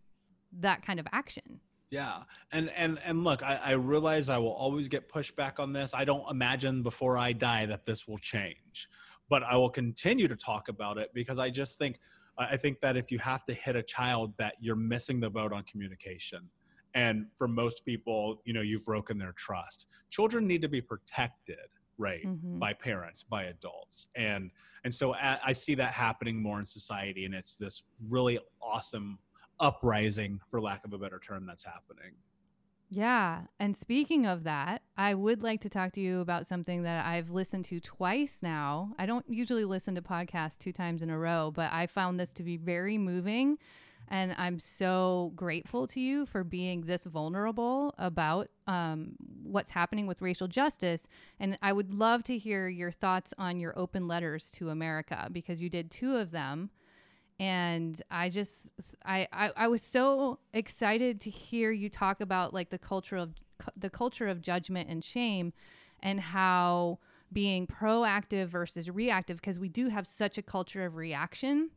[0.59, 1.59] that kind of action.
[1.89, 5.93] Yeah, and and and look, I, I realize I will always get pushback on this.
[5.93, 8.89] I don't imagine before I die that this will change,
[9.29, 11.99] but I will continue to talk about it because I just think
[12.37, 15.53] I think that if you have to hit a child, that you're missing the boat
[15.53, 16.49] on communication.
[16.93, 19.87] And for most people, you know, you've broken their trust.
[20.09, 21.57] Children need to be protected,
[21.97, 22.25] right?
[22.25, 22.59] Mhm.
[22.59, 24.51] by parents by adults and
[24.83, 29.17] and so I, I see that happening more in society and it's this really awesome
[29.59, 32.13] uprising for lack of a better term that's happening
[32.89, 33.47] Yeah.
[33.59, 37.29] And speaking of that, I would like to talk to you about something that I've
[37.29, 38.93] listened to twice now.
[38.97, 42.31] I don't usually listen to podcasts two times in a row, but I found this
[42.33, 43.57] to be very moving.
[44.09, 50.21] And I'm so grateful to you for being this vulnerable about um, what's happening with
[50.21, 51.07] racial justice.
[51.39, 55.61] And I would love to hear your thoughts on your open letters to America because
[55.61, 56.69] you did two of them
[57.39, 58.53] and i just
[59.05, 63.35] I, I i was so excited to hear you talk about like the culture of
[63.75, 65.53] the culture of judgment and shame
[66.01, 66.99] and how
[67.31, 71.71] being proactive versus reactive because we do have such a culture of reaction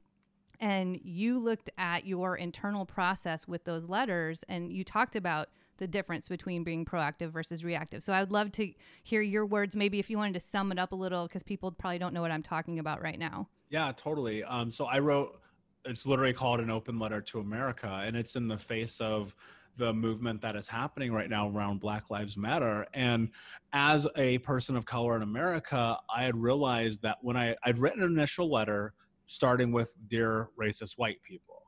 [0.60, 5.48] and you looked at your internal process with those letters and you talked about
[5.78, 8.04] the difference between being proactive versus reactive.
[8.04, 10.78] So i would love to hear your words maybe if you wanted to sum it
[10.78, 13.48] up a little because people probably don't know what i'm talking about right now.
[13.70, 14.44] Yeah totally.
[14.44, 15.40] Um, so i wrote
[15.86, 19.34] it's literally called an open letter to america and it's in the face of
[19.78, 22.86] the movement that is happening right now around black lives matter.
[22.92, 23.30] And
[23.72, 28.02] as a person of color in america i had realized that when i i'd written
[28.02, 28.92] an initial letter
[29.30, 31.62] starting with dear racist white people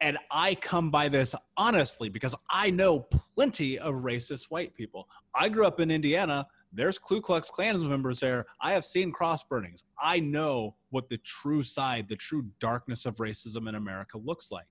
[0.00, 3.00] and i come by this honestly because i know
[3.34, 6.46] plenty of racist white people i grew up in indiana
[6.76, 8.44] there's Ku Klux Klan members there.
[8.60, 9.84] I have seen cross burnings.
[9.98, 14.66] I know what the true side, the true darkness of racism in America looks like.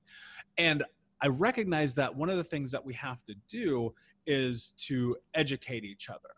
[0.60, 0.84] And
[1.22, 3.94] I recognize that one of the things that we have to do
[4.28, 6.30] is to educate each other.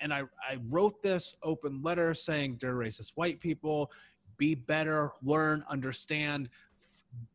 [0.00, 3.90] And I, I wrote this open letter saying, Dear racist white people,
[4.36, 6.48] be better, learn, understand.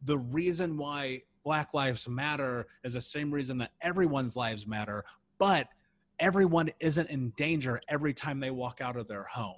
[0.04, 5.04] The reason why Black Lives Matter is the same reason that everyone's lives matter,
[5.38, 5.68] but
[6.20, 9.56] everyone isn't in danger every time they walk out of their home,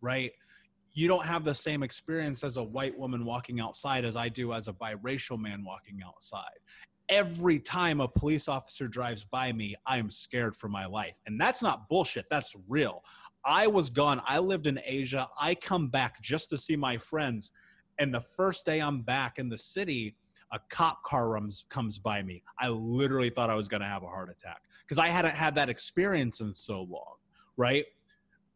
[0.00, 0.32] right?
[0.92, 4.52] You don't have the same experience as a white woman walking outside as I do
[4.52, 6.58] as a biracial man walking outside.
[7.10, 11.14] Every time a police officer drives by me, I am scared for my life.
[11.26, 13.04] And that's not bullshit, that's real.
[13.48, 14.20] I was gone.
[14.26, 15.26] I lived in Asia.
[15.40, 17.50] I come back just to see my friends.
[17.98, 20.16] And the first day I'm back in the city,
[20.52, 22.42] a cop car comes comes by me.
[22.60, 25.54] I literally thought I was going to have a heart attack because I hadn't had
[25.54, 27.16] that experience in so long,
[27.56, 27.86] right?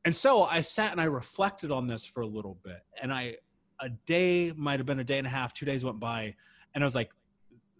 [0.05, 3.37] And so I sat and I reflected on this for a little bit, and I
[3.81, 6.35] a day might have been a day and a half, two days went by,
[6.75, 7.11] and I was like,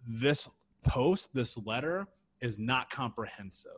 [0.07, 0.47] this
[0.83, 2.07] post, this letter
[2.41, 3.71] is not comprehensive.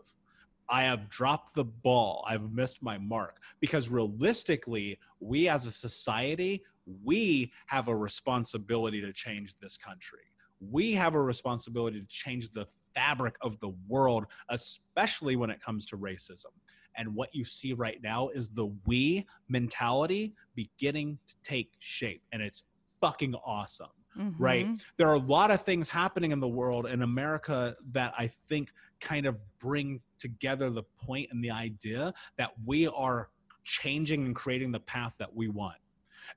[0.70, 2.24] I have dropped the ball.
[2.28, 6.63] I've missed my mark because realistically, we as a society,
[7.03, 10.20] we have a responsibility to change this country.
[10.59, 15.86] We have a responsibility to change the fabric of the world, especially when it comes
[15.88, 16.53] to racism.
[16.97, 22.41] And what you see right now is the we mentality beginning to take shape, and
[22.41, 22.63] it's
[23.01, 23.89] fucking awesome
[24.38, 24.66] right?
[24.68, 24.82] Mhm.
[24.97, 28.72] There are a lot of things happening in the world in America that I think
[28.99, 33.30] kind of bring together the point and the idea that we are
[33.63, 35.78] changing and creating the path that we want.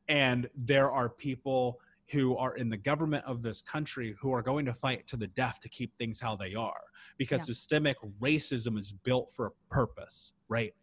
[0.09, 4.65] And there are people who are in the government of this country who are going
[4.65, 6.81] to fight to the death to keep things how they are
[7.19, 7.55] because Yeah.
[7.55, 10.75] systemic racism is built for a purpose, right?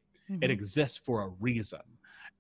[0.42, 0.52] It Mhm.
[0.52, 1.95] exists for a reason.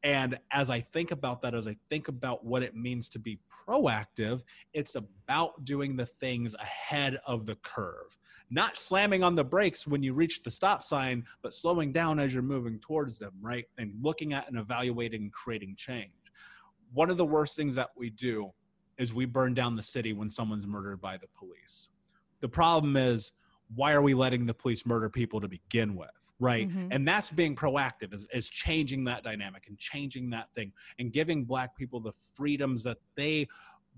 [0.05, 3.39] And as I think about that, as I think about what it means to be
[3.67, 8.15] proactive, it's about doing the things ahead of the curve,
[8.51, 12.31] not slamming on the brakes when you reach the stop sign, but slowing down as
[12.31, 13.65] you're moving towards them, right?
[13.79, 16.11] And looking at and evaluating and creating change.
[16.93, 18.51] One of the worst things that we do
[18.99, 21.89] is we burn down the city when someone's murdered by the police.
[22.41, 23.31] The problem is,
[23.73, 26.09] why are we letting the police murder people to begin with?
[26.39, 26.69] Right?
[26.69, 26.89] Mhm.
[26.91, 31.45] and that's being proactive is, is changing that dynamic and changing that thing and giving
[31.45, 33.47] black people the freedoms that they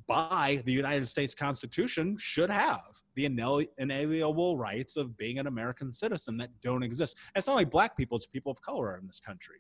[0.06, 3.02] by the united states constitution should have.
[3.16, 7.18] The inalienable rights of being an american citizen that don't exist.
[7.36, 9.58] It's not only black people it's people of color in this country.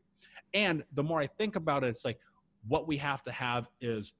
[0.54, 2.20] And the more i think about it it's like
[2.68, 4.14] what we have to have is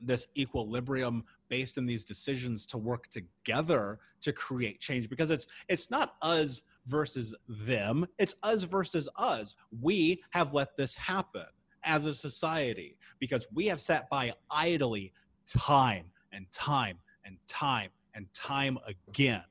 [0.00, 5.90] this equilibrium based in these decisions to work together to create change because it's it's
[5.90, 8.06] not us versus them.
[8.18, 9.54] It's us versus us.
[9.80, 11.46] We have let this happen
[11.84, 15.12] as a society because we have sat by idly
[15.46, 19.44] time and time and time and time again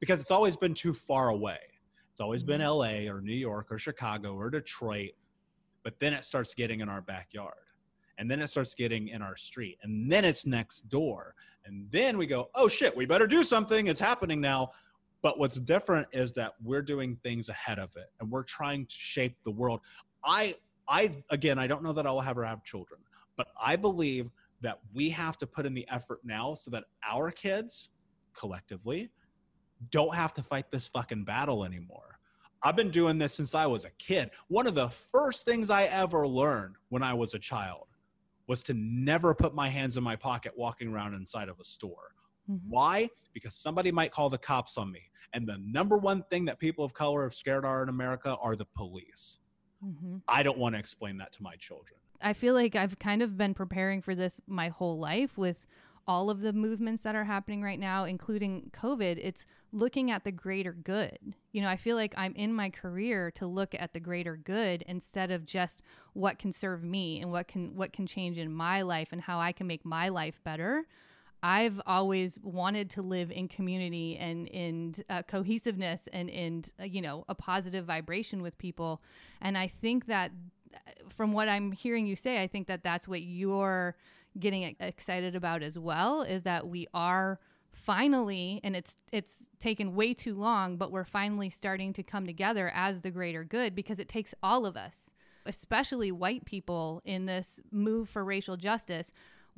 [0.00, 1.58] because it's always been too far away.
[2.12, 3.06] It's always been mm.
[3.06, 5.12] LA or New York or Chicago or Detroit
[5.88, 7.54] but then it starts getting in our backyard
[8.18, 11.34] and then it starts getting in our street and then it's next door
[11.64, 13.86] and then we go oh shit we better do something.
[13.86, 14.72] It's happening now
[15.22, 18.94] but what's different is that we're doing things ahead of it and we're trying to
[18.94, 19.80] shape the world
[20.24, 20.54] i
[20.88, 23.00] i again i don't know that i'll ever have children
[23.36, 27.30] but i believe that we have to put in the effort now so that our
[27.30, 27.90] kids
[28.36, 29.10] collectively
[29.90, 32.18] don't have to fight this fucking battle anymore
[32.62, 34.30] I've been doing this since I was a kid.
[34.48, 37.86] One of the first things I ever learned when I was a child
[38.48, 42.14] was to never put my hands in my pocket walking around inside of a store.
[42.50, 42.60] Mhm.
[42.68, 43.10] Why?
[43.32, 45.02] Because somebody might call the cops on me.
[45.32, 48.56] And the number one thing that people of color are scared are in America are
[48.56, 49.38] the police.
[49.84, 50.18] Mm-hmm.
[50.26, 51.94] I don't want to explain that to my children.
[52.20, 55.66] I feel like I've kind of been preparing for this my whole life with
[56.06, 59.20] all of the movements that are happening right now, including COVID.
[59.22, 61.18] It's looking at the greater good.
[61.52, 64.82] You know, I feel like I'm in my career to look at the greater good
[64.88, 65.82] instead of just
[66.14, 69.38] what can serve me and what can what can change in my life and how
[69.38, 70.86] I can make my life better.
[71.42, 77.00] I've always wanted to live in community and in uh, cohesiveness and in uh, you
[77.00, 79.02] know a positive vibration with people,
[79.40, 80.32] and I think that
[80.74, 80.78] uh,
[81.08, 83.96] from what I'm hearing you say, I think that that's what you're
[84.38, 86.22] getting excited about as well.
[86.22, 87.38] Is that we are
[87.72, 92.70] finally, and it's it's taken way too long, but we're finally starting to come together
[92.74, 95.10] as the greater good because it takes all of us,
[95.46, 99.12] especially white people, in this move for racial justice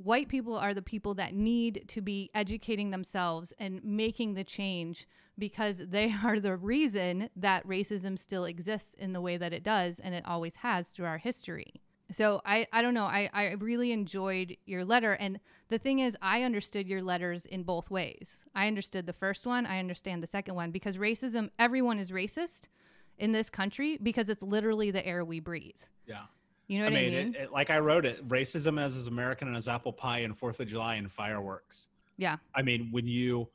[0.04, 5.06] white people are the people that need to be educating themselves and making the change
[5.38, 9.98] because they are the reason that racism still exists in the way that it does
[9.98, 11.80] and it always has through our history.
[12.12, 13.04] So I, I don't know.
[13.04, 15.12] I, I really enjoyed your letter.
[15.12, 15.38] And
[15.68, 18.44] the thing is, I understood your letters in both ways.
[18.54, 22.68] I understood the first one, I understand the second one because racism, everyone is racist
[23.16, 25.76] in this country because it's literally the air we breathe.
[26.06, 26.24] Yeah.
[26.70, 27.34] You know I what I mean, mean?
[27.34, 30.38] It, it, like I wrote it, racism as is American and as apple pie and
[30.38, 31.88] Fourth of July and fireworks.
[32.16, 32.36] yeah.
[32.54, 33.48] I mean, when you,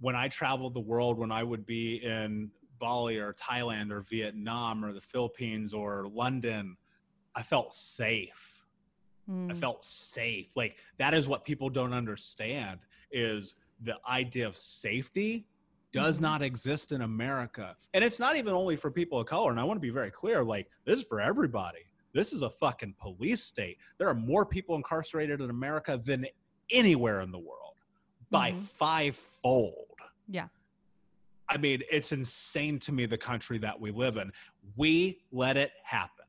[0.00, 4.82] when I traveled the world, when I would be in Bali or Thailand or Vietnam
[4.86, 6.78] or the Philippines or London,
[7.34, 8.62] I felt safe.
[9.28, 9.56] I Mm.
[9.56, 10.48] felt safe.
[10.56, 12.78] Like that is what people don't understand
[13.10, 15.44] is the idea of safety
[15.92, 16.22] does Mhm.
[16.22, 17.76] not exist in America.
[17.92, 19.50] And it's not even only for people of color.
[19.50, 21.80] And I want to be very clear like this is for everybody.
[22.16, 23.76] This is a fucking police state.
[23.98, 26.26] There are more people incarcerated in America than
[26.70, 27.74] anywhere in the world
[28.30, 28.64] by Mhm.
[28.64, 29.98] fivefold.
[30.26, 30.48] Yeah.
[31.48, 34.32] I mean, it's insane to me the country that we live in.
[34.76, 36.24] We let it happen.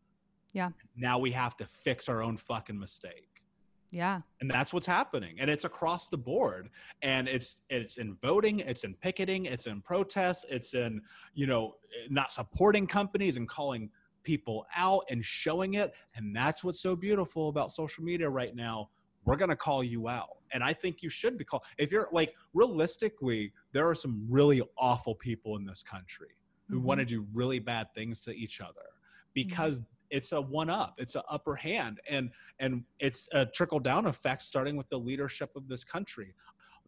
[0.51, 0.71] Yeah.
[0.95, 3.41] Now we have to fix our own fucking mistake
[3.89, 4.21] Yeah.
[4.41, 6.69] and that's what's happening and it's across the board
[7.01, 11.01] and it's it's in voting it's in picketing it's in protests it's in
[11.33, 11.77] you know
[12.09, 13.89] not supporting companies and calling
[14.27, 18.89] people out and showing it and that's what's so beautiful about social media right now.
[19.23, 22.07] We're going to call you out and i think you should be called if you're
[22.19, 26.33] like realistically there are some really awful people in this country
[26.69, 26.83] who Mhm.
[26.87, 28.87] want to do really bad things to each other
[29.33, 34.05] because it's a one up it's an upper hand and and it's a trickle down
[34.05, 36.33] effect starting with the leadership of this country.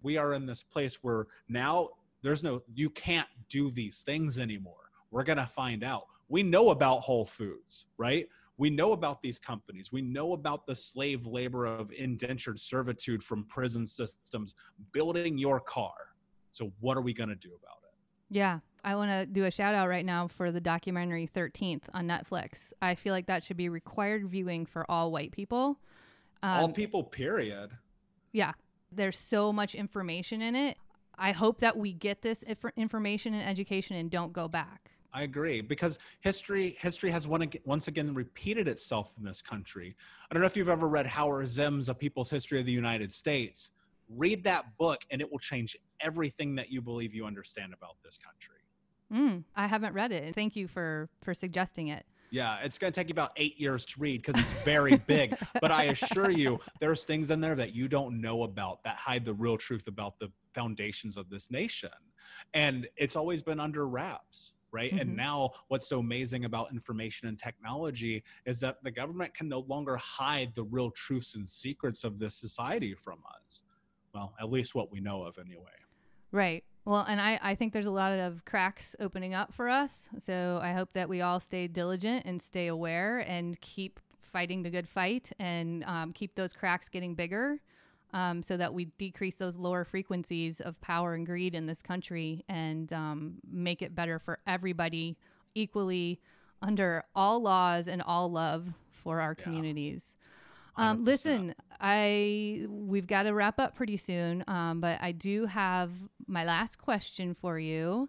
[0.02, 1.90] We are in this place where now
[2.24, 4.84] there's no you can't do these things anymore.
[5.12, 8.28] We're going to find out we know about whole foods right
[8.58, 13.44] we know about these companies we know about the slave labor of indentured servitude from
[13.46, 14.54] prison systems
[14.92, 15.94] building your car
[16.52, 17.96] so what are we going to do about it
[18.30, 22.08] Yeah, I want to do a shout out right now for the documentary 13th on
[22.08, 22.72] Netflix.
[22.82, 25.80] I feel like that should be required viewing for all white people.
[26.44, 27.72] all Um, people period
[28.32, 28.54] yeah,
[28.92, 30.78] there's so much information in it.
[31.18, 34.92] I hope that we get this inf- information and education and don't go back.
[35.14, 39.96] I agree because history history has one, once again repeated itself in this country.
[40.30, 43.12] I don't know if you've ever read Howard Zinn's A People's History of the United
[43.12, 43.72] States.
[44.10, 48.18] Read that book and it will change everything that you believe you understand about this
[48.18, 48.56] country.
[49.12, 50.36] Mm, I haven't read it.
[50.36, 52.06] Thank you for for suggesting it.
[52.32, 55.36] Yeah, it's going to take you about eight years to read because it's very big.
[55.62, 59.26] but I assure you, there's things in there that you don't know about that hide
[59.26, 61.90] the real truth about the foundations of this nation.
[62.54, 64.92] And it's always been under wraps right?
[64.92, 65.02] Mm-hmm.
[65.02, 69.60] And now, what's so amazing about information and technology is that the government can no
[69.62, 73.62] longer hide the real truths and secrets of this society from us.
[74.14, 75.66] Well, at least what we know of, anyway.
[76.32, 76.64] Right.
[76.86, 80.10] Well, and I, I think there's a lot of cracks opening up for us.
[80.18, 84.70] So I hope that we all stay diligent and stay aware and keep fighting the
[84.70, 87.60] good fight and um, keep those cracks getting bigger
[88.14, 92.44] um, so that we decrease those lower frequencies of power and greed in this country
[92.50, 95.18] and um, make it better for everybody
[95.56, 96.20] equally
[96.62, 99.44] under all laws and all love for our yeah.
[99.44, 100.16] communities.
[100.76, 105.92] Um, listen, I we've got to wrap up pretty soon, um, but I do have
[106.26, 108.08] my last question for you.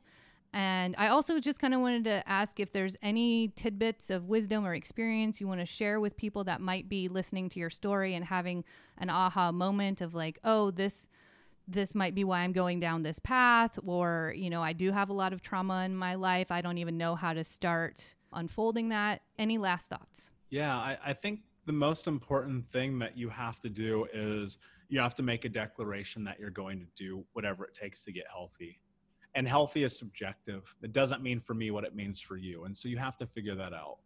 [0.52, 4.66] And I also just kind of wanted to ask if there's any tidbits of wisdom
[4.66, 8.14] or experience you want to share with people that might be listening to your story
[8.14, 8.64] and having
[8.98, 11.08] an aha moment of like, oh, this
[11.68, 15.08] this might be why I'm going down this path or, you know, I do have
[15.08, 16.50] a lot of trauma in my life.
[16.50, 19.22] I don't even know how to start unfolding that.
[19.38, 20.32] Any last thoughts?
[20.48, 24.98] Yeah, I, I think the most important thing that you have to do is you
[24.98, 28.24] have to make a declaration that you're going to do whatever it takes to get
[28.28, 28.80] healthy
[29.34, 30.74] and healthy is subjective.
[30.82, 32.64] It doesn't mean for me what it means for you.
[32.64, 33.98] And so you have to figure that out.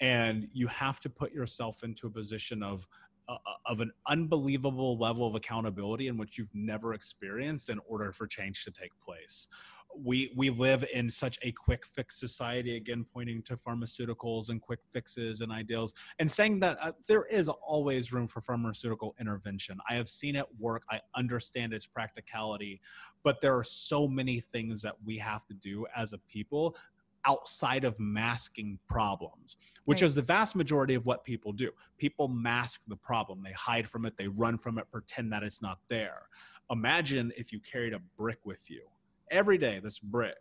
[0.00, 2.86] And you have to put yourself into a position of
[3.28, 8.26] uh, of an unbelievable level of accountability in which you've never experienced in order for
[8.26, 9.48] change to take place
[9.96, 14.80] we we live in such a quick fix society again pointing to pharmaceuticals and quick
[14.92, 19.94] fixes and ideals and saying that uh, there is always room for pharmaceutical intervention i
[19.94, 22.80] have seen it work i understand its practicality
[23.22, 26.76] but there are so many things that we have to do as a people
[27.24, 30.06] outside of masking problems, which right.
[30.06, 31.70] is the vast majority of what people do.
[31.98, 35.60] People mask the problem, they hide from it, they run from it, pretend that it's
[35.60, 36.22] not there.
[36.70, 38.82] Imagine if you carried a brick with you
[39.30, 40.36] every day this brick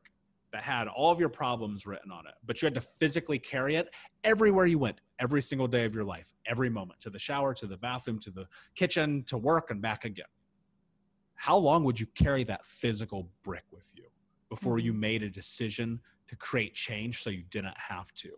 [0.53, 3.75] that had all of your problems written on it, but you had to physically carry
[3.75, 7.53] it everywhere you went, every single day of your life, every moment, to the shower,
[7.53, 10.25] to the bathroom, to the kitchen, to work, and back again.
[11.35, 14.05] How long would you carry that physical brick with you
[14.49, 14.85] before mm-hmm.
[14.85, 18.29] you made a decision to create change so you didn't have to?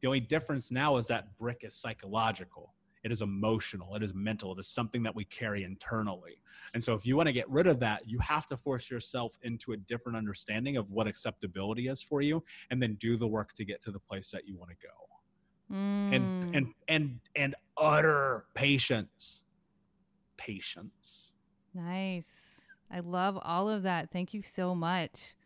[0.00, 4.52] The only difference now is that brick is psychological it is emotional it is mental
[4.52, 6.40] it is something that we carry internally.
[6.74, 9.36] And so if you want to get rid of that you have to force yourself
[9.42, 13.52] into a different understanding of what acceptability is for you and then do the work
[13.54, 15.74] to get to the place that you want to go.
[15.74, 16.14] Mm.
[16.14, 19.44] and and and and utter patience.
[20.36, 21.32] Patience.
[21.74, 22.26] Nice.
[22.90, 24.10] I love all of that.
[24.10, 25.36] Thank you so much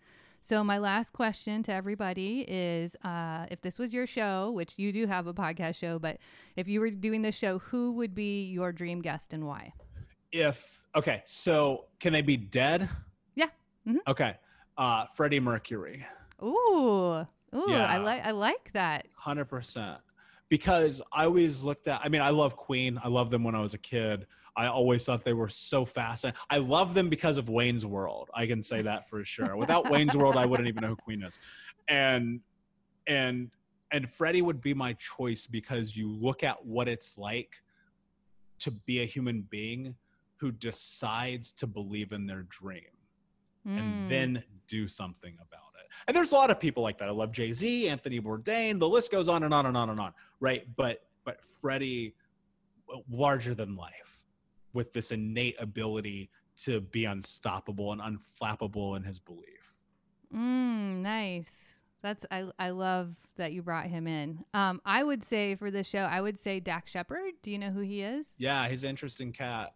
[0.47, 4.93] so, my last question to everybody is uh, if this was your show, which you
[4.93, 6.19] do have a podcast show, but
[6.55, 9.73] if you were doing this show, who would be your dream guest and why?
[10.33, 12.91] If, okay, so can they be dead?
[13.35, 13.47] Yeah.
[13.89, 13.97] Mm-hmm.
[14.07, 14.35] Okay.
[14.77, 16.05] Uh, Freddie Mercury.
[16.43, 17.27] Ooh.
[17.55, 17.87] Ooh, yeah.
[17.87, 19.07] I like I like that.
[19.25, 19.97] 100%.
[20.51, 23.01] Because I always looked at I mean, I love Queen.
[23.03, 24.27] I loved them when I was a kid.
[24.57, 26.39] I always thought they were so fascinating.
[26.49, 28.31] I love them because of Wayne's World.
[28.35, 29.57] I can say that for sure.
[29.57, 31.39] Without Wayne's World, I wouldn't even know who Queen is.
[31.89, 32.41] And
[33.07, 33.51] and
[33.91, 37.63] and Freddie would be my choice because you look at what it's like
[38.61, 39.95] to be a human being
[40.37, 42.83] who decides to believe in their dream
[43.67, 43.79] mm.
[43.79, 44.09] and hmm.
[44.09, 45.87] then do something about it.
[46.07, 47.09] And there's a lot of people like that.
[47.09, 48.79] I love Jay Z, Anthony Bourdain.
[48.79, 50.13] The list goes on and on and on and on.
[50.41, 50.65] Right?
[50.77, 52.15] But but Freddie,
[53.09, 54.14] larger than life
[54.75, 59.73] with this innate ability to be unstoppable and unflappable in his belief.
[60.35, 61.53] Mm, nice.
[62.03, 64.45] That's I I love that you brought him in.
[64.53, 67.33] Um, I would say for this show, I would say Dax Shepard.
[67.43, 68.27] Do you know who he is?
[68.37, 69.73] Yeah, he's an interesting cat.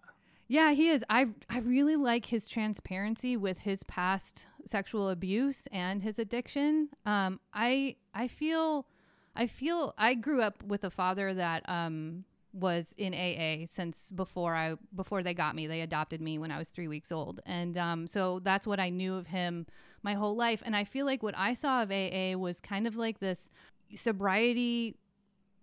[0.47, 1.05] Yeah, he is.
[1.09, 6.91] I I really like his transparency with his past sexual abuse and his addiction.
[7.07, 8.87] Um, I I feel
[9.35, 12.25] I feel I grew up with a father that um
[12.59, 15.67] was in AA since before I before they got me.
[15.67, 18.91] They adopted me when I was three weeks old, and um, so that's what I
[18.91, 19.67] knew of him
[20.03, 20.63] my whole life.
[20.65, 23.49] And I feel like what I saw of AA was kind of like this
[23.97, 24.97] sobriety,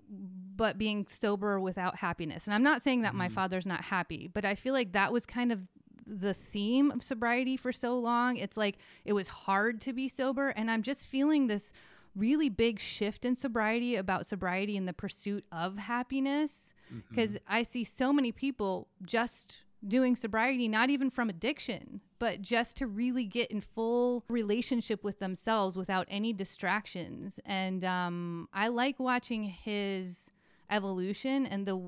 [0.10, 2.46] but being sober without happiness.
[2.46, 3.20] And I'm not saying that mm-hmm.
[3.20, 5.62] my father's not happy, but I feel like that was kind of
[6.08, 8.38] the theme of sobriety for so long.
[8.38, 11.72] It's like it was hard to be sober, and I'm just feeling this
[12.16, 16.74] really big shift in sobriety about sobriety and the pursuit of happiness
[17.10, 17.54] because mm-hmm.
[17.54, 19.58] I see so many people just
[19.88, 25.20] doing sobriety, not even from addiction, but just to really get in full relationship with
[25.20, 27.40] themselves without any distractions.
[27.46, 30.32] And um, I like watching his
[30.70, 31.80] evolution and the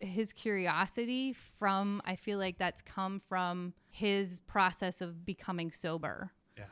[0.00, 6.32] his curiosity from I feel like that's come from his process of becoming sober.
[6.58, 6.64] Yeah.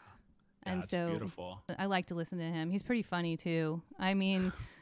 [0.65, 1.63] And so beautiful.
[1.79, 2.71] I like to listen to him.
[2.71, 3.81] He's pretty funny too.
[3.99, 4.53] I mean,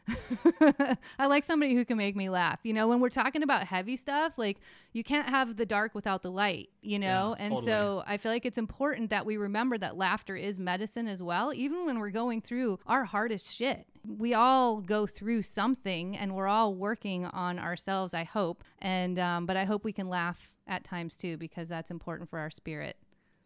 [1.19, 2.61] I like somebody who can make me laugh.
[2.63, 4.59] You know, when we're talking about heavy stuff, like
[4.93, 7.35] you can't have the dark without the light, you know?
[7.39, 11.07] Yeah, and so I feel like it's important that we remember that laughter is medicine
[11.07, 13.87] as well, even when we're going through our hardest shit.
[14.07, 18.65] We all go through something and we're all working on ourselves, I hope.
[18.79, 22.39] And, um, but I hope we can laugh at times too, because that's important for
[22.39, 22.97] our spirit.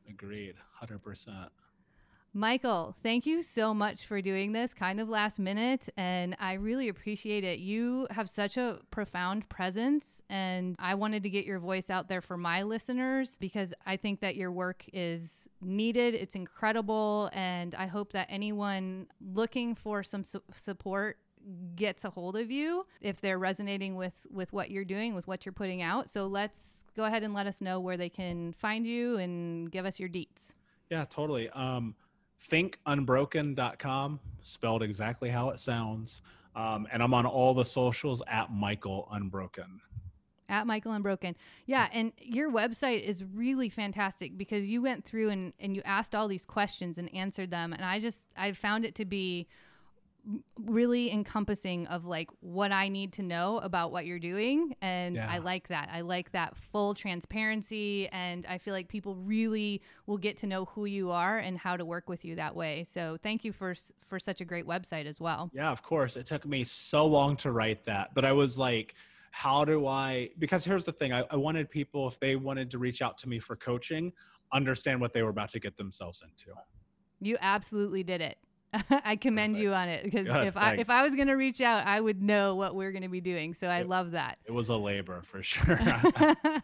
[0.09, 0.55] Agreed.
[0.83, 1.49] 100%.
[2.37, 5.89] Michael, thank you so much for doing this kind of last minute.
[5.97, 7.61] And I really appreciate it.
[7.61, 10.21] You have such a profound presence.
[10.29, 14.19] And I wanted to get your voice out there for my listeners because I think
[14.19, 16.17] that your work is needed.
[16.17, 17.31] It's incredible.
[17.33, 21.19] And I hope that anyone looking for some su- support
[21.77, 25.45] gets a hold of you if they're resonating with with what you're doing with what
[25.45, 28.87] you're putting out so let's go ahead and let us know where they can find
[28.87, 30.55] you and give us your deets
[30.91, 31.49] Yeah, totally.
[31.51, 31.95] Um,
[32.51, 36.23] thinkunbroken.com, spelled exactly how it sounds.
[36.57, 39.81] Um, and I'm on all the socials at Michael Unbroken.
[40.49, 41.35] at Michael Unbroken.
[41.67, 46.15] Yeah, and your website is really fantastic because you went through and, and you asked
[46.15, 47.73] all these questions and answered them.
[47.73, 49.49] And I just, I found it to be
[50.59, 54.75] really encompassing of like what I need to know about what you're doing.
[54.81, 55.31] And Yeah.
[55.31, 55.89] I like that.
[55.93, 58.09] I like that full transparency.
[58.09, 61.77] And I feel like people really will get to know who you are and how
[61.77, 62.85] to work with you that way.
[62.85, 63.75] So thank you for,
[64.07, 65.51] for such a great website as well.
[65.53, 66.17] Yeah, of course.
[66.17, 68.95] It took me so long to write that, but I was like,
[69.31, 70.31] how do I?
[70.39, 73.29] Because here's the thing I, I wanted people, if they wanted to reach out to
[73.29, 74.13] me for coaching,
[74.53, 76.57] understand what they were about to get themselves into.
[77.21, 78.39] You absolutely did it.
[79.05, 79.63] I commend Perfect.
[79.63, 80.91] you on it because if I if.
[80.91, 83.55] I was going to reach out, I would know what we're going to be doing.
[83.55, 83.89] So I Yep.
[83.89, 84.39] love that.
[84.47, 85.79] It was a labor for sure.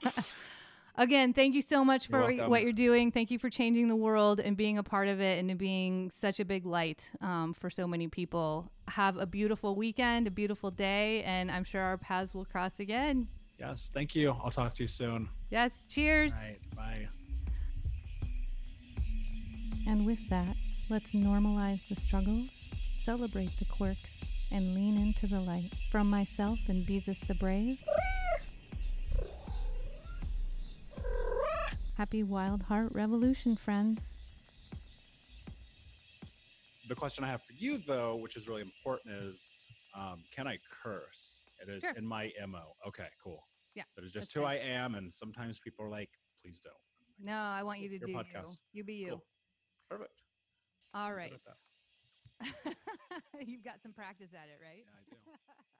[0.96, 3.10] Again, thank you so much You're for what you're doing.
[3.10, 6.40] Thank you for changing the world and being a part of it and being such
[6.40, 8.70] a big light um, for so many people.
[8.88, 13.28] Have a beautiful weekend, a beautiful day, and I'm sure our paths will cross again.
[13.58, 14.30] yes, thank you.
[14.44, 15.30] I'll talk to you soon.
[15.50, 16.32] Yes, cheers.
[16.32, 17.08] All right, bye.
[19.86, 20.54] And with that,
[20.90, 22.50] let's normalize the struggles,
[23.04, 24.12] celebrate the quirks,
[24.50, 25.70] and lean into the light.
[25.92, 27.78] From myself and Beezus the Brave.
[31.96, 34.14] Happy Wild Heart Revolution, friends.
[36.88, 39.48] The question I have for you, though, which is really important, is
[39.96, 41.42] um, can I curse?
[41.64, 41.92] It is Sure.
[41.96, 42.72] in my MO.
[42.88, 43.46] Okay, cool.
[43.74, 44.58] Yeah, That is just who fine.
[44.58, 44.94] I am.
[44.96, 46.08] And sometimes people are like,
[46.42, 46.74] please don't.
[47.24, 48.48] No, I want you to Your do podcast.
[48.72, 48.78] you.
[48.80, 49.08] You be you.
[49.10, 49.24] Cool.
[49.90, 50.22] Perfect.
[50.94, 51.32] All right.
[53.46, 54.84] You've got some practice at it, right?
[54.84, 55.16] Yeah, I do.